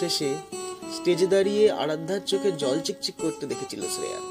[0.00, 0.34] শেষে
[0.92, 4.24] স্টেজে দাঁড়িয়ে আরাধ্যার চোখে জল চিকচিক করতে দেখেছিল শ্রেয়ান।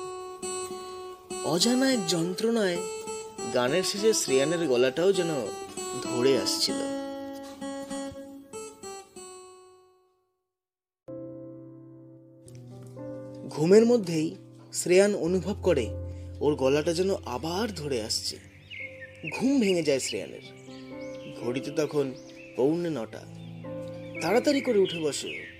[1.46, 2.78] অজানা এক যন্ত্রণায়
[3.54, 5.28] গানের শেষে শ্রেয়ানের গলাটাও যেন
[6.04, 6.76] ধরে আসছিল।
[13.50, 14.36] ঘুমের মধ্যেই
[14.74, 15.88] শ্রেয়ান অনুভব করে,
[16.40, 18.36] ওর গলাটা যেন আবার ধরে আসছে।
[19.40, 20.46] ঘুম ভেঙে যায় শ্রেয়ানের।
[21.42, 22.14] ঘড়িতে তখন
[22.56, 23.22] পৌনে নটা।
[24.22, 25.53] তাড়াতাড়ি করে উঠে বসে।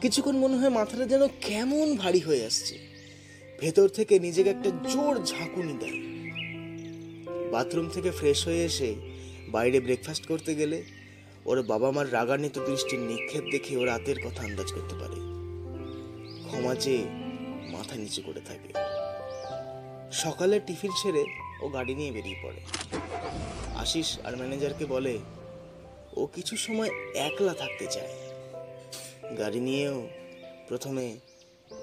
[0.00, 2.78] কিছুক্ষণ মনে হয় মাথাটা যেন কেমন ভারী হয়ে আসছে।
[3.60, 5.98] ভেতর থেকে নিজেকে একটা জোর ঝাঁকুনি দেয়।
[7.50, 8.94] বাথরুম থেকে ফ্রেশ হয়ে এসে
[9.48, 10.82] বাইরে ব্রেকফাস্ট করতে গেলে
[11.46, 15.18] ওর বাবা মার রাগান্বিত দৃষ্টির নিক্ষেপ দেখে ও রাতের কথা আন্দাজ করতে পারে।
[16.48, 17.04] ক্ষমা চেয়ে
[17.72, 18.70] মাথা নিচু করে থাকে।
[20.12, 21.24] সকালে টিফিন সেরে
[21.62, 22.60] ও গাড়ি নিয়ে বেরিয়ে পড়ে।
[23.76, 25.18] আশিস আর ম্যানেজারকে বলে,
[26.16, 28.29] ও কিছু সময় একলা থাকতে চায়।
[29.38, 30.08] গাড়ি নিয়েও
[30.68, 31.16] প্রথমে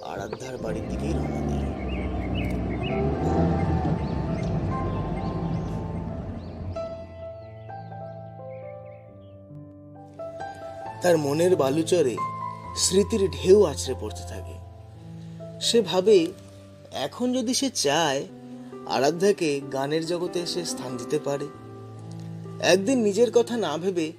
[0.03, 1.67] আরাধ্যার বাড়ির দিকেই রওনা দেয়
[11.01, 12.15] তার মনের বালুচরে
[12.75, 14.55] স্মৃতির ঢেউ আছড়ে পড়তে থাকে।
[15.62, 16.27] সে ভাবে,
[16.91, 18.25] এখন যদি সে চায়,
[18.88, 21.47] আরাধ্যাকে গানের জগতে সে স্থান দিতে পারে।
[22.60, 24.12] একদিন নিজের কথা না ভেবে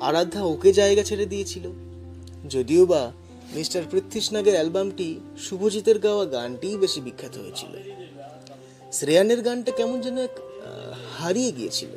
[0.00, 1.87] আরাধ্যা ওকে জায়গা ছেড়ে দিয়েছিল।
[2.48, 3.12] যদিও বা
[3.54, 7.72] মিস্টার পৃথ্বীশ নাগের অ্যালবামটি শুভজিতের গাওয়া গানটিই বেশি বিখ্যাত হয়েছিল।
[8.92, 10.34] শ্রেয়ানের গানটা কেমন যেন এক
[11.18, 11.88] হারিয়ে গিয়েছিল।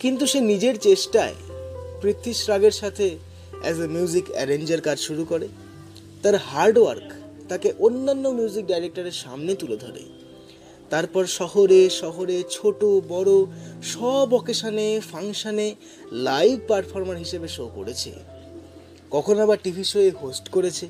[0.00, 1.34] কিন্তু সে নিজের চেষ্টায়
[2.02, 3.18] পৃথ্বীশ রাগের সাথে
[3.62, 5.48] অ্যাজ এ মিউজিক অ্যারেঞ্জার কাজ শুরু করে।
[6.22, 7.08] তার হার্ড ওয়ার্ক
[7.48, 10.02] তাকে অন্যান্য মিউজিক ডাইরেক্টরের সামনে তুলে ধরে।
[10.90, 13.32] তারপর শহরে শহরে, ছোট, বড়
[13.82, 15.74] সব অকেশানে ফাংশানে
[16.12, 18.35] লাইভ পারফর্মার হিসেবে শো করেছে।
[19.10, 20.88] কখন আবার টিভি শোয়ে হোস্ট করেছে?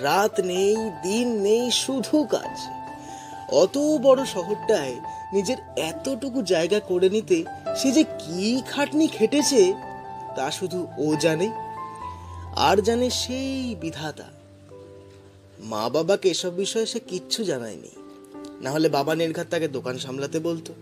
[0.00, 2.60] রাত নেই, দিন নেই, শুধু কাজ।
[3.54, 4.94] অত বড় শহরটায়
[5.32, 7.44] নিজের এতটুকু জায়গা করে নিতে
[7.76, 9.74] সে যে কি খাটনি খেটেছে,
[10.36, 11.50] তা শুধু ও জানে।
[12.56, 14.24] আর জানে সেই বিধাতা।
[15.60, 17.90] মা বাবাকে এসব বিষয়ে সে কিচ্ছু জানায়নি।
[18.60, 20.72] না হলে বাবা নির্ঘাত তাকে দোকান সামলাতে বলতো।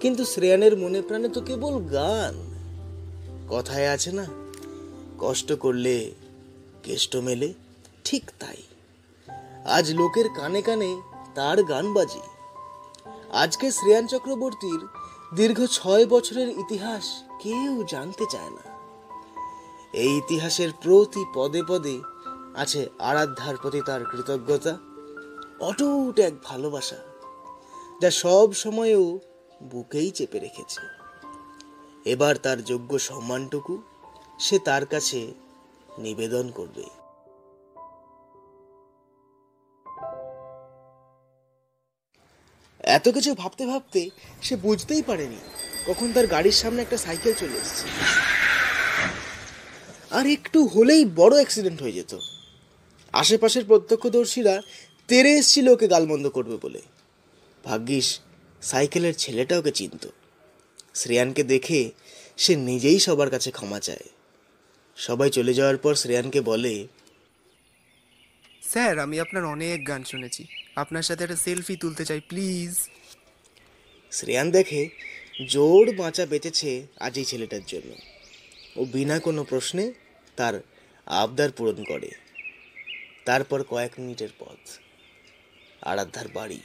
[0.00, 2.54] কিন্তু শ্রেয়ানের মনে প্রাণে তো কেবল গান।
[3.50, 4.47] কথায় আছে না
[5.18, 6.10] কষ্ট করলে
[6.82, 7.52] কেষ্ট মেলে,
[8.04, 8.56] ঠিক তাই।
[9.64, 11.02] আজ লোকের কানে কানে
[11.34, 12.20] তার গান বাজে।
[13.32, 14.80] আজকে শ্রেয়ান চক্রবর্তীর
[15.34, 18.64] দীর্ঘ ছয় বছরের ইতিহাস কেউ জানতে চায় না।
[19.92, 22.00] এই ইতিহাসের প্রতি পদে পদে
[22.56, 24.78] আছে আরাধ্যার প্রতি তার কৃতজ্ঞতা,
[25.60, 26.96] অটুট এক ভালোবাসা,
[28.00, 29.20] যা সব সময়েও
[29.62, 30.80] বুকেই চেপে রেখেছে।
[32.04, 33.82] এবার তার যোগ্য সম্মানটুকু
[34.38, 35.34] সে তার কাছে
[35.98, 36.82] নিবেদন করবে।
[42.80, 44.10] এত কিছু ভাবতে ভাবতে
[44.42, 45.36] সে বুঝতেই পারেনি
[45.86, 47.88] কখন তার গাড়ির সামনে একটা সাইকেল চলে এসেছে।
[50.10, 52.18] আর একটু হলেই বড় অ্যাক্সিডেন্ট হয়ে যেত।
[53.12, 54.60] আশেপাশের প্রত্যক্ষদর্শীরা
[55.08, 56.82] তেরে এসেছিল ওকে গালমন্দ করবে বলে।
[57.64, 58.20] ভাগ্যিস,
[58.62, 60.06] সাইকেলের ছেলেটা ওকে চিনত।
[60.94, 61.90] শ্রেয়ানকে দেখে
[62.36, 64.17] সে নিজেই সবার কাছে ক্ষমা চায়।
[65.06, 66.74] সবাই চলে যাওয়ার পর শ্রেয়ানকে বলে
[68.62, 70.42] স্যার আমি আপনার অনেক গান শুনেছি।
[70.76, 72.72] আপনার সাথে একটা সেলফি তুলতে চাই প্লিজ।
[74.12, 74.88] শ্রেয়ান দেখে
[75.48, 76.70] জোর বাঁচা বেঁচেছে
[77.00, 77.90] আজ এই ছেলেটার জন্য।
[78.76, 79.92] ও বিনা কোনো প্রশ্নে
[80.36, 80.54] তার
[81.06, 82.10] আবদার পূরণ করে।
[83.24, 84.60] তারপর কয়েক মিনিটের পথ
[85.82, 86.60] আরাধ্যার বাড়ি।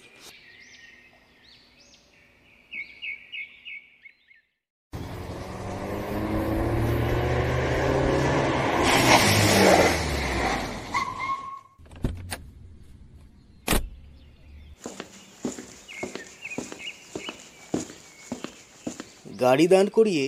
[19.44, 20.26] গাড়ি দাঁড় করিয়ে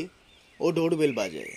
[0.59, 1.53] ও ডোরবেল বাজায়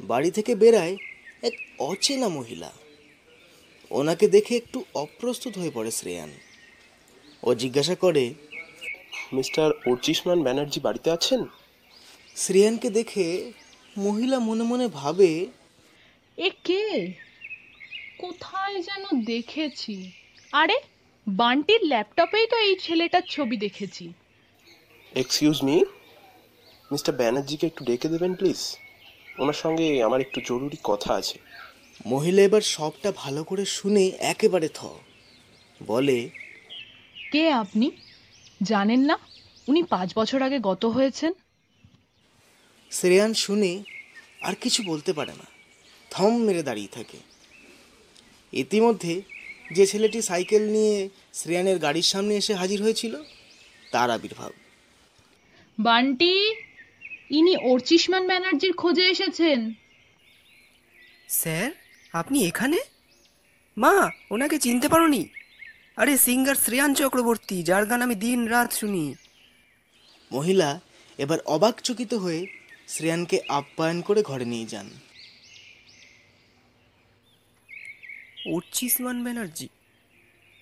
[0.00, 0.94] বাড়ি থেকে বেরায়
[1.42, 2.70] এক অচেনা মহিলা।
[3.90, 6.30] ওনাকে দেখে একটু অপ্রস্তুত হয়ে পড়ে শ্রেয়ান।
[7.42, 8.24] ও জিজ্ঞাসা করে
[9.32, 11.40] মিস্টার অর্চিষ্মান ব্যানার্জি বাড়িতে আছেন?
[12.36, 13.26] শ্রেয়ানকে দেখে
[13.96, 15.30] মহিলা মনে মনে ভাবে
[16.36, 16.84] এ কে?
[18.18, 19.94] কোথায় যেন দেখেছি।
[20.52, 20.76] আরে
[21.28, 24.12] বান্টির ল্যাপটপেই তো এই ছেলেটার ছবি দেখেছি।
[25.14, 25.84] এক্সকিউজ মি
[26.92, 28.76] মিস্টার ব্যানার্জিকে একটু ডেকে দেবেন প্লিজ
[29.38, 31.38] ওনার সঙ্গে আমার একটু জরুরি কথা আছে।
[32.06, 34.86] মহিলা এবার সবটা ভালো করে শুনে একেবারে থ।
[35.86, 36.30] বলে
[37.32, 37.90] কে আপনি?
[38.62, 39.18] জানেন না?
[39.68, 41.32] উনি পাঁচ বছর আগে গত হয়েছেন।
[42.90, 43.82] শ্রেয়ান শুনে
[44.40, 45.44] আর কিছু বলতে পারে না।
[46.10, 47.18] থম মেরে দাঁড়িয়ে থাকে।
[48.52, 49.22] ইতিমধ্যে
[49.72, 53.22] যে ছেলেটি সাইকেল নিয়ে শ্রেয়ানের গাড়ির সামনে এসে হাজির হয়েছিল
[53.92, 54.52] তার আবির্ভাব।
[55.80, 56.54] বান্টি
[57.30, 59.72] ইনি অর্চিষ্মান ব্যানার্জির খোঁজে এসেছেন।
[61.28, 61.70] স্যার
[62.12, 62.78] আপনি এখানে?
[63.76, 65.28] মা ওনাকে চিনতে পারোনি।
[65.96, 69.14] আরে সিঙ্গার শ্রেয়ান চক্রবর্তী যার গান আমি দিন রাত শুনি।
[70.32, 70.80] মহিলা
[71.18, 72.46] এবার অবাকচকিত হয়ে
[72.88, 74.90] শ্রেয়ানকে আপ্যায়ন করে ঘরে নিয়ে যান।
[78.54, 79.68] অর্চিসমান ব্যানার্জি।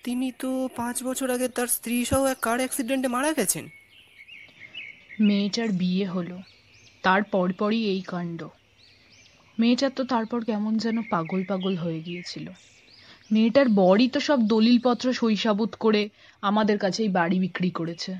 [0.03, 3.69] তিনি তো পাঁচ বছর আগে তার স্ত্রী সহ এক কার অ্যাক্সিডেন্টে মারা গেছেন।
[5.19, 6.41] মেয়েটার বিয়ে হলো।
[7.03, 8.47] তার পরপরই এই কাণ্ড।
[9.59, 12.49] মেয়েটার তো তারপর কেমন যেন পাগল পাগল হয়ে গিয়েছিল।
[13.31, 16.09] মেয়েটার বরই তো সব দলিলপত্র সইসাবুত করে
[16.41, 18.15] আমাদের কাছেই বাড়ি বিক্রি করেছে।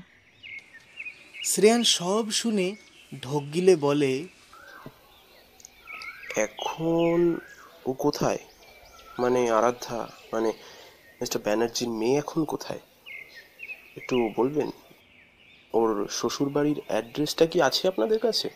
[1.44, 2.76] শ্রেয়ান সব শুনে
[3.22, 4.12] ঢোক গিলে বলে
[6.36, 7.36] এখন
[7.86, 8.38] ও কোথায়?
[9.18, 9.98] মানে আরাধ্যা
[10.32, 10.50] মানে
[11.20, 12.82] মিস্টার ব্যানার্জির মেয়ে এখন কোথায়?
[13.96, 14.68] একটু বলবেন?
[15.74, 18.48] ওর শ্বশুর বাড়ির অ্যাড্রেসটা কি আছে আপনাদের কাছে?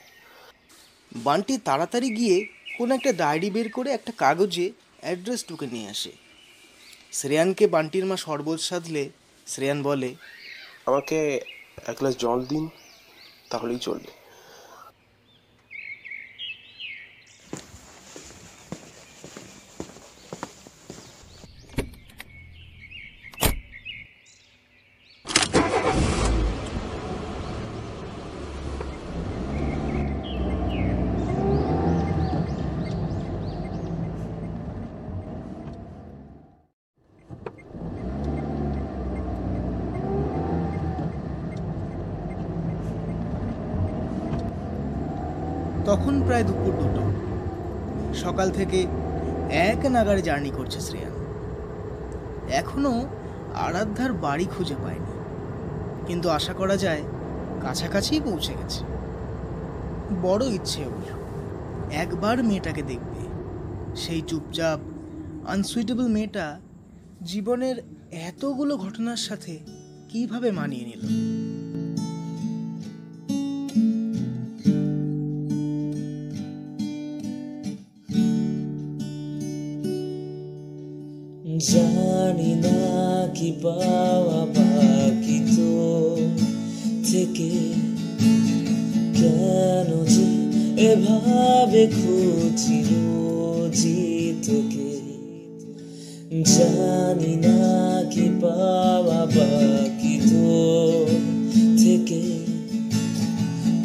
[1.24, 2.36] বান্টি তাড়াতাড়ি গিয়ে
[2.78, 4.66] কোন একটা ডায়েরি বের করে একটা কাগজে
[5.00, 6.12] অ্যাড্রেস টুকে নিয়ে আসে।
[7.12, 9.04] শ্রেয়ানকে বান্টির মা শরবত সাধলে
[9.46, 10.10] শ্রেয়ান বলে
[10.86, 11.18] আমাকে
[11.90, 12.64] এক গ্লাস জল দিন
[13.50, 14.12] তাহলেই চলবে
[45.86, 47.04] তখন প্রায় দুপুর দুটো
[48.32, 48.86] সকাল থেকে
[49.50, 51.12] এক নাগারে জার্নি করছে শ্রেয়ান
[52.52, 53.06] এখনও
[53.54, 55.12] আরাধ্যার বাড়ি খুঁজে পায়নি।
[56.06, 57.02] কিন্তু আশা করা যায়
[57.62, 58.84] কাছাকাছিই পৌঁছে গেছে।
[60.22, 61.18] বড় ইচ্ছে ওর।
[61.92, 63.26] একবার মেয়েটাকে দেখবে।
[63.96, 64.80] সেই চুপচাপ
[65.48, 66.60] আনসুইটেবল মেয়েটা
[67.22, 67.76] জীবনের
[68.12, 69.58] এতগুলো ঘটনার সাথে
[70.08, 71.41] কীভাবে মানিয়ে নিল?
[90.82, 94.12] এভাবে খুঁজি রোজি
[96.46, 97.58] জানি না
[98.10, 100.50] কি পাওয়া বাকি তো
[101.76, 102.22] থেকে।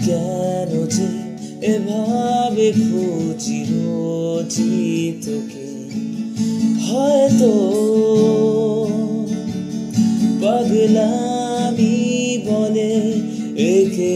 [0.06, 1.10] কেন যে
[1.68, 4.76] এভাবে খুঁজি রোজি
[6.82, 7.54] হয়তো
[10.42, 11.96] পাগলামি
[12.46, 12.94] বলে
[13.70, 14.12] একে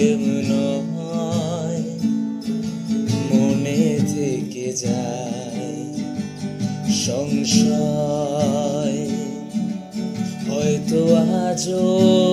[0.00, 1.82] প্রেম নয়
[3.30, 3.82] মনে
[4.12, 5.74] থেকে যায়
[7.04, 9.00] সংশয়।
[10.48, 11.00] হয়তো
[11.44, 12.27] আজও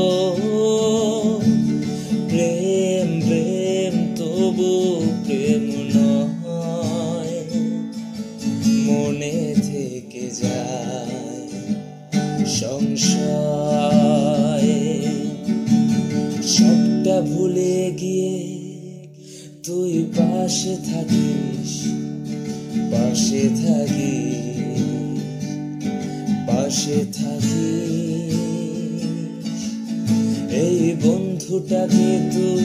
[31.67, 32.64] বন্ধুটাকে তুই মনে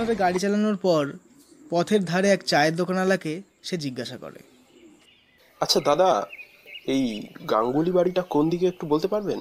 [0.00, 1.04] এইভাবে গাড়ি চালানোর পর
[1.70, 3.32] পথের ধারে এক চায়ের দোকানওয়ালাকে
[3.62, 4.40] সে জিজ্ঞাসা করে।
[5.60, 6.10] আচ্ছা দাদা
[6.86, 7.02] এই
[7.50, 9.40] গাঙ্গুলি বাড়িটা কোন দিকে একটু বলতে পারবেন?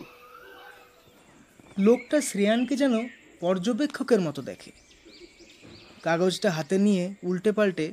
[1.77, 2.95] লোকটা শ্রেয়ানকে যেন
[3.39, 4.71] পর্যবেক্ষকের মতো দেখে।
[6.03, 7.87] কাগজটা হাতে নিয়ে উল্টে পাল্টে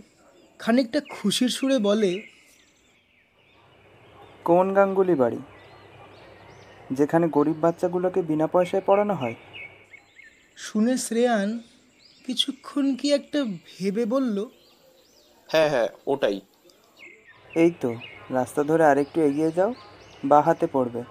[0.59, 2.13] খানিকটা খুশির সুরে বলে
[4.45, 5.41] কোন গাঙ্গুলি বাড়ি?
[6.91, 9.37] যেখানে গরিব বাচ্চাগুলোকে বিনা পয়সায় পড়ানো হয়?
[10.57, 11.51] শুনে শ্রেয়ান
[12.27, 14.37] কিছুক্ষণ কি একটা ভেবে বলল?
[15.49, 16.37] হ্যাঁ হ্যাঁ ওটাই।
[17.63, 17.91] এই তো
[18.31, 19.71] রাস্তা ধরে আরেকটু এগিয়ে যাও
[20.25, 21.03] বা হাতে পড়বে।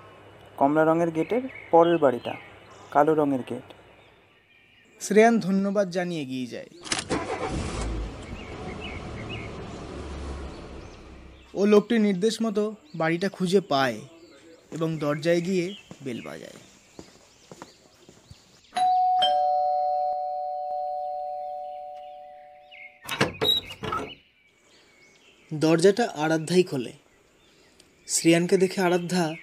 [0.57, 2.33] কমলা রঙের গেটের পরের বাড়িটা
[2.91, 3.67] কালো রঙের গেট।
[5.01, 6.69] শ্রেয়ান ধন্যবাদ জানিয়ে এগিয়ে যায়।
[11.53, 12.63] ও লোকটির নির্দেশ মতো
[12.95, 13.99] বাড়িটা খুঁজে পায়
[14.71, 15.65] এবং দরজায় গিয়ে
[16.05, 16.59] বেল বাজায়।
[25.53, 26.93] দরজাটা আরাধ্যাই খোলে।
[28.07, 29.35] শ্রেয়ানকে দেখে আরাধ্যা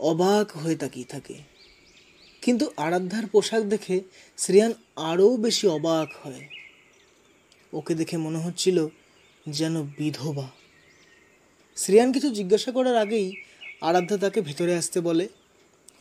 [0.00, 1.34] অবাক হয়ে তাকিয়ে থাকে।
[2.42, 4.00] কিন্তু আরাধ্যার পোশাক দেখে
[4.36, 6.48] শ্রেয়ান আরও বেশি অবাক হয়।
[7.72, 8.88] ওকে দেখে মনে হচ্ছিল
[9.48, 10.50] যেন বিধবা।
[11.76, 13.36] শ্রেয়ান কিছু জিজ্ঞাসা করার আগেই
[13.80, 15.28] আরাধ্যা তাকে ভেতরে আসতে বলে।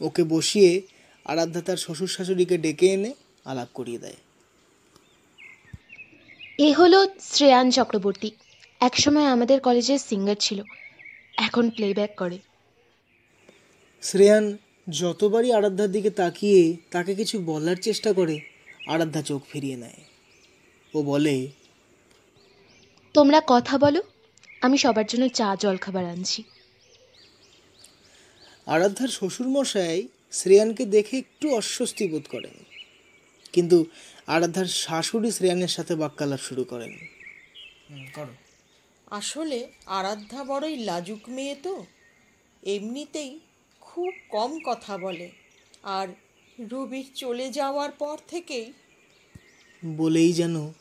[0.02, 0.82] ওকে বসিয়ে
[1.26, 3.14] আরাধ্যা তার শ্বশুর শাশুড়িকে ডেকে এনে
[3.46, 4.16] আলাপ করিয়ে দেয়।
[6.58, 8.32] এ হলো শ্রেয়ান চক্রবর্তী।
[8.82, 10.64] একসময় আমাদের কলেজের সিঙ্গার ছিল।
[11.38, 12.40] এখন প্লেব্যাক করে।
[14.02, 14.58] শ্রেয়ান
[14.90, 18.40] যতবারই আরাধ্যার দিকে তাকিয়ে তাকে কিছু বলার চেষ্টা করে
[18.88, 20.04] আরাধ্যা চোখ ফিরিয়ে নেয়।
[20.94, 21.48] ও বলে
[23.14, 24.04] তোমরা কথা বলো
[24.62, 26.44] আমি সবার জন্য চা জল খাবার আনছি।
[28.66, 32.64] আরাধ্যার শ্বশুরমশাই শ্রেয়ানকে দেখে একটু অস্বস্তি বোধ করেন।
[33.54, 33.86] কিন্তু
[34.28, 36.98] আরাধ্যার শাশুড়ি শ্রেয়ানের সাথে বাক্যালাপ শুরু করেন।
[38.14, 38.45] করো।
[39.12, 41.86] আসলে আরাধ্যা বড়ই লাজুক মেয়ে তো।
[42.64, 43.40] এমনিতেই
[43.82, 45.32] খুব কম কথা বলে।
[45.84, 46.08] আর
[46.60, 48.74] রবির চলে যাওয়ার পর থেকেই
[49.86, 50.72] বলেই যেন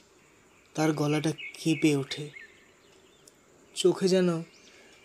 [0.74, 2.30] তার গলাটা কেঁপে ওঠে।
[3.74, 4.42] চোখে যেন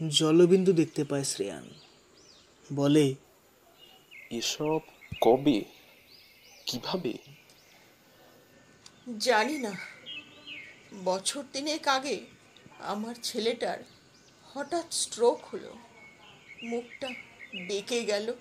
[0.08, 1.70] জলবিন্দু দেখতে পায় শ্রেয়ান।
[2.74, 3.16] বলে
[4.30, 4.80] এসব
[5.22, 5.64] কবে?
[6.66, 7.14] কীভাবে?
[9.20, 9.72] জানি না।
[11.06, 12.22] বছর তিনেক আগে
[12.80, 13.80] আমার ছেলেটার
[14.46, 15.76] হঠাৎ স্ট্রোক হলো।
[16.64, 17.08] মুখটা
[17.68, 18.34] বেঁকে গেল।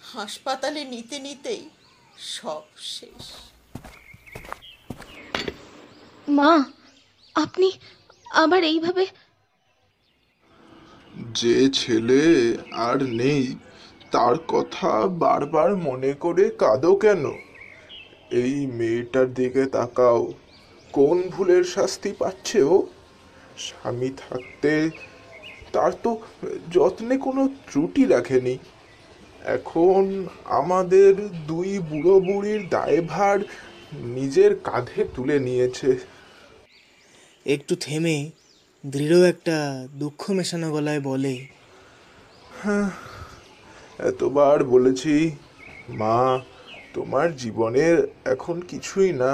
[0.00, 1.68] হাসপাতালে নিতে নিতেই
[2.16, 3.24] সব শেষ।
[6.28, 6.64] মা
[7.36, 7.68] আপনি
[8.34, 9.04] আবার এইভাবে
[11.32, 13.56] যে ছেলে আর নেই
[14.10, 17.24] তার কথা বারবার মনে করে কাঁদো কেন?
[18.30, 20.32] এই মেয়েটার দিকে তাকাও।
[20.92, 22.86] কোন ভুলের শাস্তি পাচ্ছে ও?
[23.66, 24.72] স্বামী থাকতে
[25.72, 26.10] তার তো
[26.70, 28.54] যত্নে কোনো ত্রুটি রাখেনি।
[29.56, 30.02] এখন
[30.60, 31.12] আমাদের
[31.46, 33.38] দুই বুড়ো বুড়ির দায়ভার
[34.16, 35.90] নিজের কাঁধে তুলে নিয়েছে।
[37.46, 38.16] একটু থেমে
[38.84, 39.56] দৃঢ় একটা
[39.98, 41.34] দুঃখ মেশানো গলায় বলে
[42.60, 42.88] হ্যাঁ
[44.10, 45.14] এতবার বলেছি
[46.00, 46.18] মা
[46.94, 49.32] তোমার জীবনের এখন কিছুই না।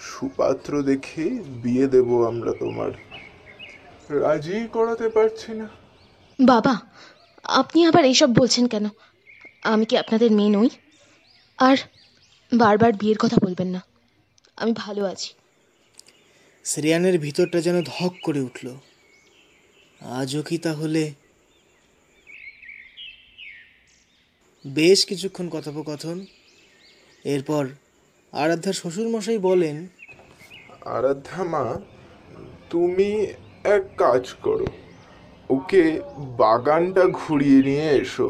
[0.00, 1.24] সুপাত্র দেখে
[1.62, 2.90] বিয়ে দেব আমরা তোমার।
[4.10, 5.68] রাজি করাতে পারছি না।
[6.44, 6.80] বাবা
[7.44, 8.88] আপনি আবার এইসব বলছেন কেন?
[9.62, 10.68] আমি কি আপনাদের মেয়ে নই?
[11.58, 11.76] আর
[12.54, 13.82] বারবার বিয়ের কথা বলবেন না।
[14.56, 15.34] আমি ভালো আছি।
[16.64, 18.76] শ্রেয়ানের ভিতরটা যেন ধক করে উঠল।
[20.00, 21.12] আজও কি তাহলে
[24.66, 26.26] বেশ কিছুক্ষণ কথোপকথন?
[27.24, 27.68] এরপর
[28.32, 29.86] আরাধ্যার শ্বশুরমশাই বলেন
[30.84, 31.80] আরাধ্যা মা
[32.70, 33.26] তুমি
[33.74, 34.66] এক কাজ করো।
[35.50, 35.82] ওকে
[36.38, 38.28] বাগানটা ঘুরিয়ে নিয়ে এসো।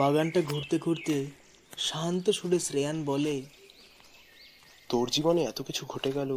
[0.00, 1.16] বাগানটা ঘুরতে ঘুরতে
[1.78, 3.34] শান্ত সুরে শ্রেয়ান বলে
[4.88, 6.30] তোর জীবনে এত কিছু ঘটে গেল।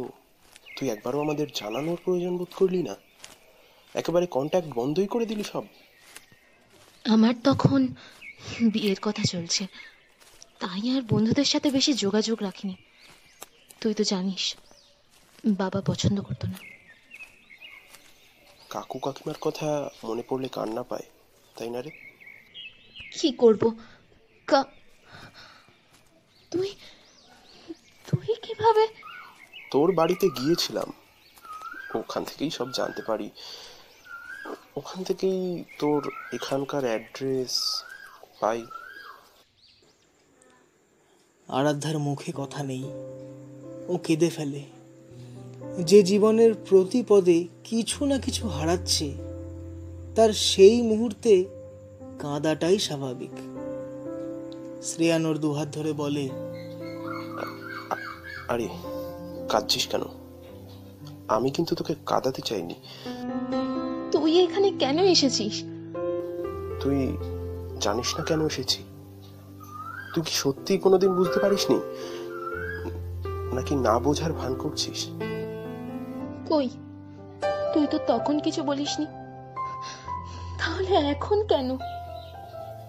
[0.76, 2.96] তুই একবারও আমাদের জানানোর প্রয়োজন বোধ করলি না?
[3.94, 5.64] একেবারে কন্ট্যাক্ট বন্ধই করে দিলি সব।
[7.04, 7.86] আমার তখন
[8.72, 9.66] বিয়ের কথা চলছে।
[10.58, 12.76] তাই আর বন্ধুদের সাথে বেশি যোগাযোগ রাখিনি।
[13.80, 14.56] তুই তো জানিস
[15.46, 16.58] বাবা পছন্দ করতো না।
[18.68, 21.02] কাকু কাকিমার কথা মনে পড়লে কান্না পায়
[21.56, 21.90] তাই না রে?
[23.12, 23.76] কি করব?
[24.46, 24.64] কা
[26.50, 26.70] তুই
[28.10, 28.86] তুই কীভাবে
[29.72, 30.92] তোর বাড়িতে গিয়েছিলাম।
[31.98, 33.30] ওখান থেকেই সব জানতে পারি।
[34.76, 37.84] ওখান থেকেই তোর এখানকার অ্যাড্রেস
[38.40, 38.66] পাই
[41.48, 42.84] আরাধ্যার মুখে কথা নেই।
[43.88, 44.62] ও কেঁদে ফেলে।
[45.78, 49.14] যে জীবনের প্রতি পদে কিছু না কিছু হারাচ্ছে
[50.16, 51.44] তার সেই মুহূর্তে
[52.18, 53.30] কাঁদাটাই স্বাভাবিক।
[54.82, 56.28] শ্রেয়ান ওর দুহাত ধরে বলে
[58.48, 58.91] আরে
[59.52, 60.02] কাঁদছিস কেন?
[61.28, 62.74] আমি কিন্তু তোকে কাঁদাতে চাইনি।
[64.12, 65.62] তুই এখানে কেন এসেছিস?
[66.80, 67.16] তুই
[67.80, 68.84] জানিস না কেন এসেছি?
[70.14, 71.78] তুই কি সত্যি কোনোদিন বুঝতে পারিসনি?
[73.54, 75.06] নাকি না বোঝার ভান করছিস?
[76.48, 76.68] কই?
[77.74, 79.06] তুই তো তখন কিছু বলিসনি।
[80.58, 81.68] তাহলে এখন কেন?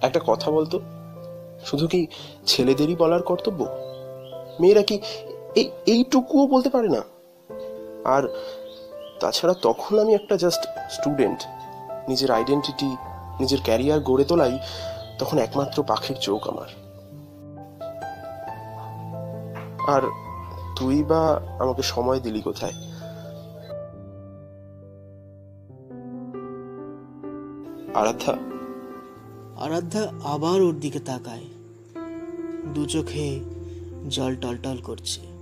[0.01, 0.79] একটা কথা বলতো?
[1.65, 2.07] শুধু কি
[2.45, 3.65] ছেলেদেরই বলার কর্তব্য?
[4.59, 5.01] মেয়েরা কি
[5.55, 7.01] এই, এইটুকুও বলতে পারে না।
[8.05, 8.35] আর
[9.19, 11.43] তাছাড়া তখন আমি একটা জাস্ট স্টুডেন্ট
[12.07, 12.85] নিজের আইডেন্টিটি
[13.39, 14.59] নিজের ক্যারিয়ার গড়ে তোলাই
[15.19, 16.67] তখন একমাত্র পাখির চোখ আমার।
[19.87, 20.01] আর
[20.75, 22.73] তুই বা আমাকে সময় দিলি কোথায়?
[27.93, 28.33] আরাধ্যা।
[29.55, 31.43] আরাধ্যা আবার ওর দিকে তাকায়।
[32.65, 33.39] দু চোখে
[34.09, 35.32] জল টলটল করছে।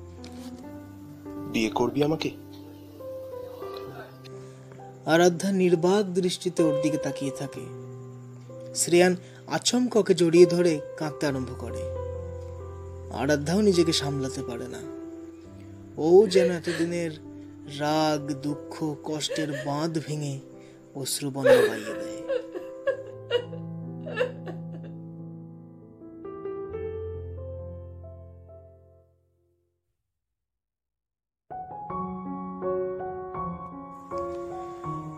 [1.52, 2.32] বিয়ে করবি আমাকে?
[5.06, 7.62] আরাধ্যা নির্বাক দৃষ্টিতে ওর দিকে তাকিয়ে থাকে।
[8.76, 9.16] শ্রেয়ান
[9.48, 11.82] আচমকা ওকে জড়িয়ে ধরে কাঁদতে আরম্ভ করে।
[13.14, 14.80] আরাধ্যাও নিজেকে সামলাতে পারে না।
[15.98, 17.12] ও যেন এতদিনের
[17.80, 20.40] রাগ, দুঃখ, কষ্টের বাঁধ ভেঙে
[20.96, 22.01] অশ্রু বন্যা বাইয়ে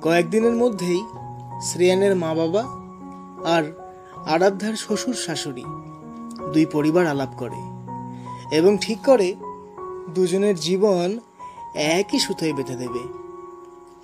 [0.03, 1.01] কয়েকদিনের মধ্যেই
[1.61, 2.63] শ্রেয়ানের মা বাবা
[3.49, 3.63] আর
[4.25, 5.63] আরাধ্যার শ্বশুর শাশুড়ি
[6.53, 7.61] দুই পরিবার আলাপ করে
[8.55, 9.35] এবং ঠিক করে
[10.15, 11.19] দুজনের জীবন
[11.75, 13.03] একই সুতোয় বেঁধে দেবে।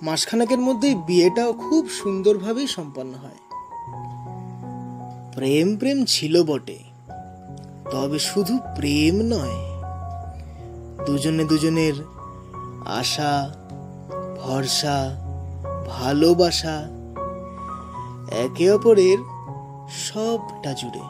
[0.02, 3.40] মাসখানেকের মধ্যেই বিয়েটাও খুব সুন্দরভাবেই সম্পন্ন হয়।
[5.34, 6.78] প্রেম প্রেম ছিল বটে,
[7.90, 9.58] তবে শুধু প্রেম নয়,
[11.06, 11.96] দুজনে দুজনের
[12.86, 13.54] আশা,
[14.40, 15.26] ভরসা
[15.90, 16.76] ভালোবাসা
[18.44, 19.18] একে অপরের
[20.06, 21.04] সবটা জুড়ে।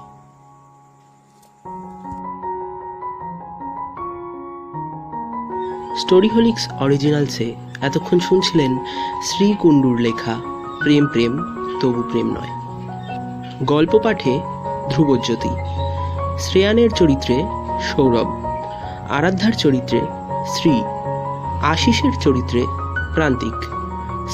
[5.97, 8.79] স্টোরিহোলিক্স অরিজিনালসে এতক্ষণ শুনছিলেন
[9.23, 10.35] শ্রী কুণ্ডুর লেখা,
[10.83, 11.33] প্রেম প্রেম,
[11.81, 12.53] তবু প্রেম নয়।
[13.65, 14.41] গল্প পাঠে
[14.91, 15.53] ধ্রুবজ্যোতি,
[16.39, 17.37] শ্রেয়ানের চরিত্রে
[17.89, 18.29] সৌরভ,
[19.11, 20.01] আরাধ্যার চরিত্রে
[20.55, 20.75] শ্রী,
[21.63, 22.63] আশিসের চরিত্রে
[23.15, 23.80] প্রান্তিক।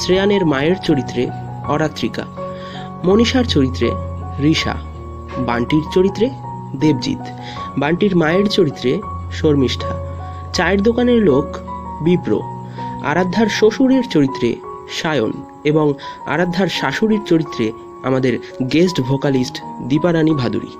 [0.01, 1.23] শ্রেয়ানের মায়ের চরিত্রে
[1.67, 2.23] অরাত্রিকা,
[3.05, 3.87] মনীষার চরিত্রে
[4.43, 4.75] ঋষা
[5.37, 6.29] বান্টির চরিত্রে
[6.79, 7.23] দেবজিৎ,
[7.77, 8.91] বান্টির মায়ের চরিত্রে
[9.31, 9.91] শর্মিষ্ঠা,
[10.53, 11.45] চায়ের দোকানের লোক
[12.03, 12.31] বিপ্র,
[13.03, 14.49] আরাধ্যার শ্বশুরের চরিত্রে
[15.01, 15.31] সায়ন
[15.63, 15.93] এবং
[16.25, 17.71] আরাধ্যার শাশুড়ির চরিত্রে
[18.03, 18.33] আমাদের
[18.73, 20.71] গেস্ট ভোকালিস্ট দীপারানী ভাদুরী।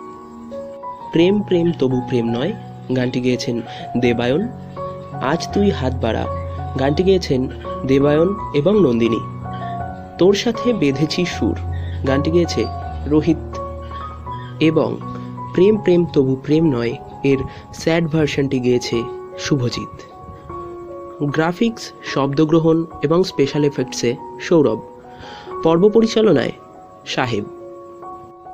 [1.12, 2.54] প্রেম প্রেম, তবু প্রেম নয়,
[2.96, 3.56] গানটি গেয়েছেন
[3.98, 4.42] দেবায়ন।
[5.22, 6.24] আজ তুই হাত বাড়া,
[6.80, 7.42] গানটি গেয়েছেন
[7.88, 9.20] দেবায়ন এবং নন্দিনী।
[10.18, 11.58] তোর সাথে বেঁধেছি সুর।
[12.08, 12.66] গানটি গেয়েছে
[13.08, 13.58] রোহিত।
[14.60, 14.98] এবং
[15.54, 17.38] প্রেম প্রেম তবু প্রেম নয়, এর
[17.74, 19.04] স্যাড ভার্সনটি গেয়েছে
[19.40, 20.02] শুভজিৎ।
[21.24, 24.80] গ্রাফিক্স, শব্দগ্রহণ এবং স্পেশাল এফেক্টসে সৌরভ।
[25.64, 26.52] পর্ব পরিচালনায়
[27.06, 27.44] সাহেব।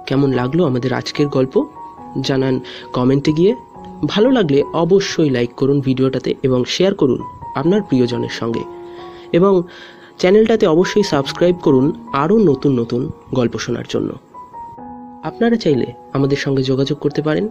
[0.07, 1.65] কেমন লাগল আমাদের আজকের গল্প?
[2.21, 2.59] জানান
[2.93, 3.55] কমেন্টে গিয়ে।
[4.05, 7.23] ভালো লাগলে অবশ্যই লাইক করুন ভিডিওটাতে এবং শেয়ার করুন
[7.55, 8.82] আপনার প্রিয়জনের সঙ্গে।
[9.33, 9.63] এবং
[10.17, 14.13] চ্যানেলটাতে অবশ্যই সাবস্ক্রাইব করুন আরও নতুন নতুন গল্প শোনার জন্য।
[15.23, 17.49] আপনারা চাইলে আমাদের সঙ্গে যোগাযোগ করতে পারেন।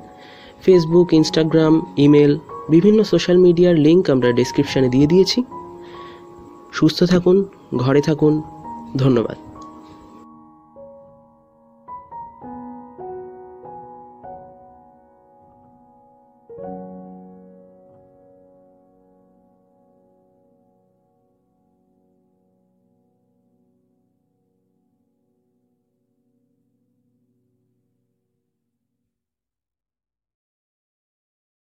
[0.62, 2.38] ফেসবুক ইনস্টাগ্রাম ইমেল
[2.70, 5.44] বিভিন্ন সোশ্যাল মিডিয়ার লিঙ্ক আমরা ডেসক্রিপশানে দিয়ে দিয়েছি।
[6.72, 7.44] সুস্থ থাকুন,
[7.76, 8.42] ঘরে থাকুন।
[8.96, 9.51] ধন্যবাদ।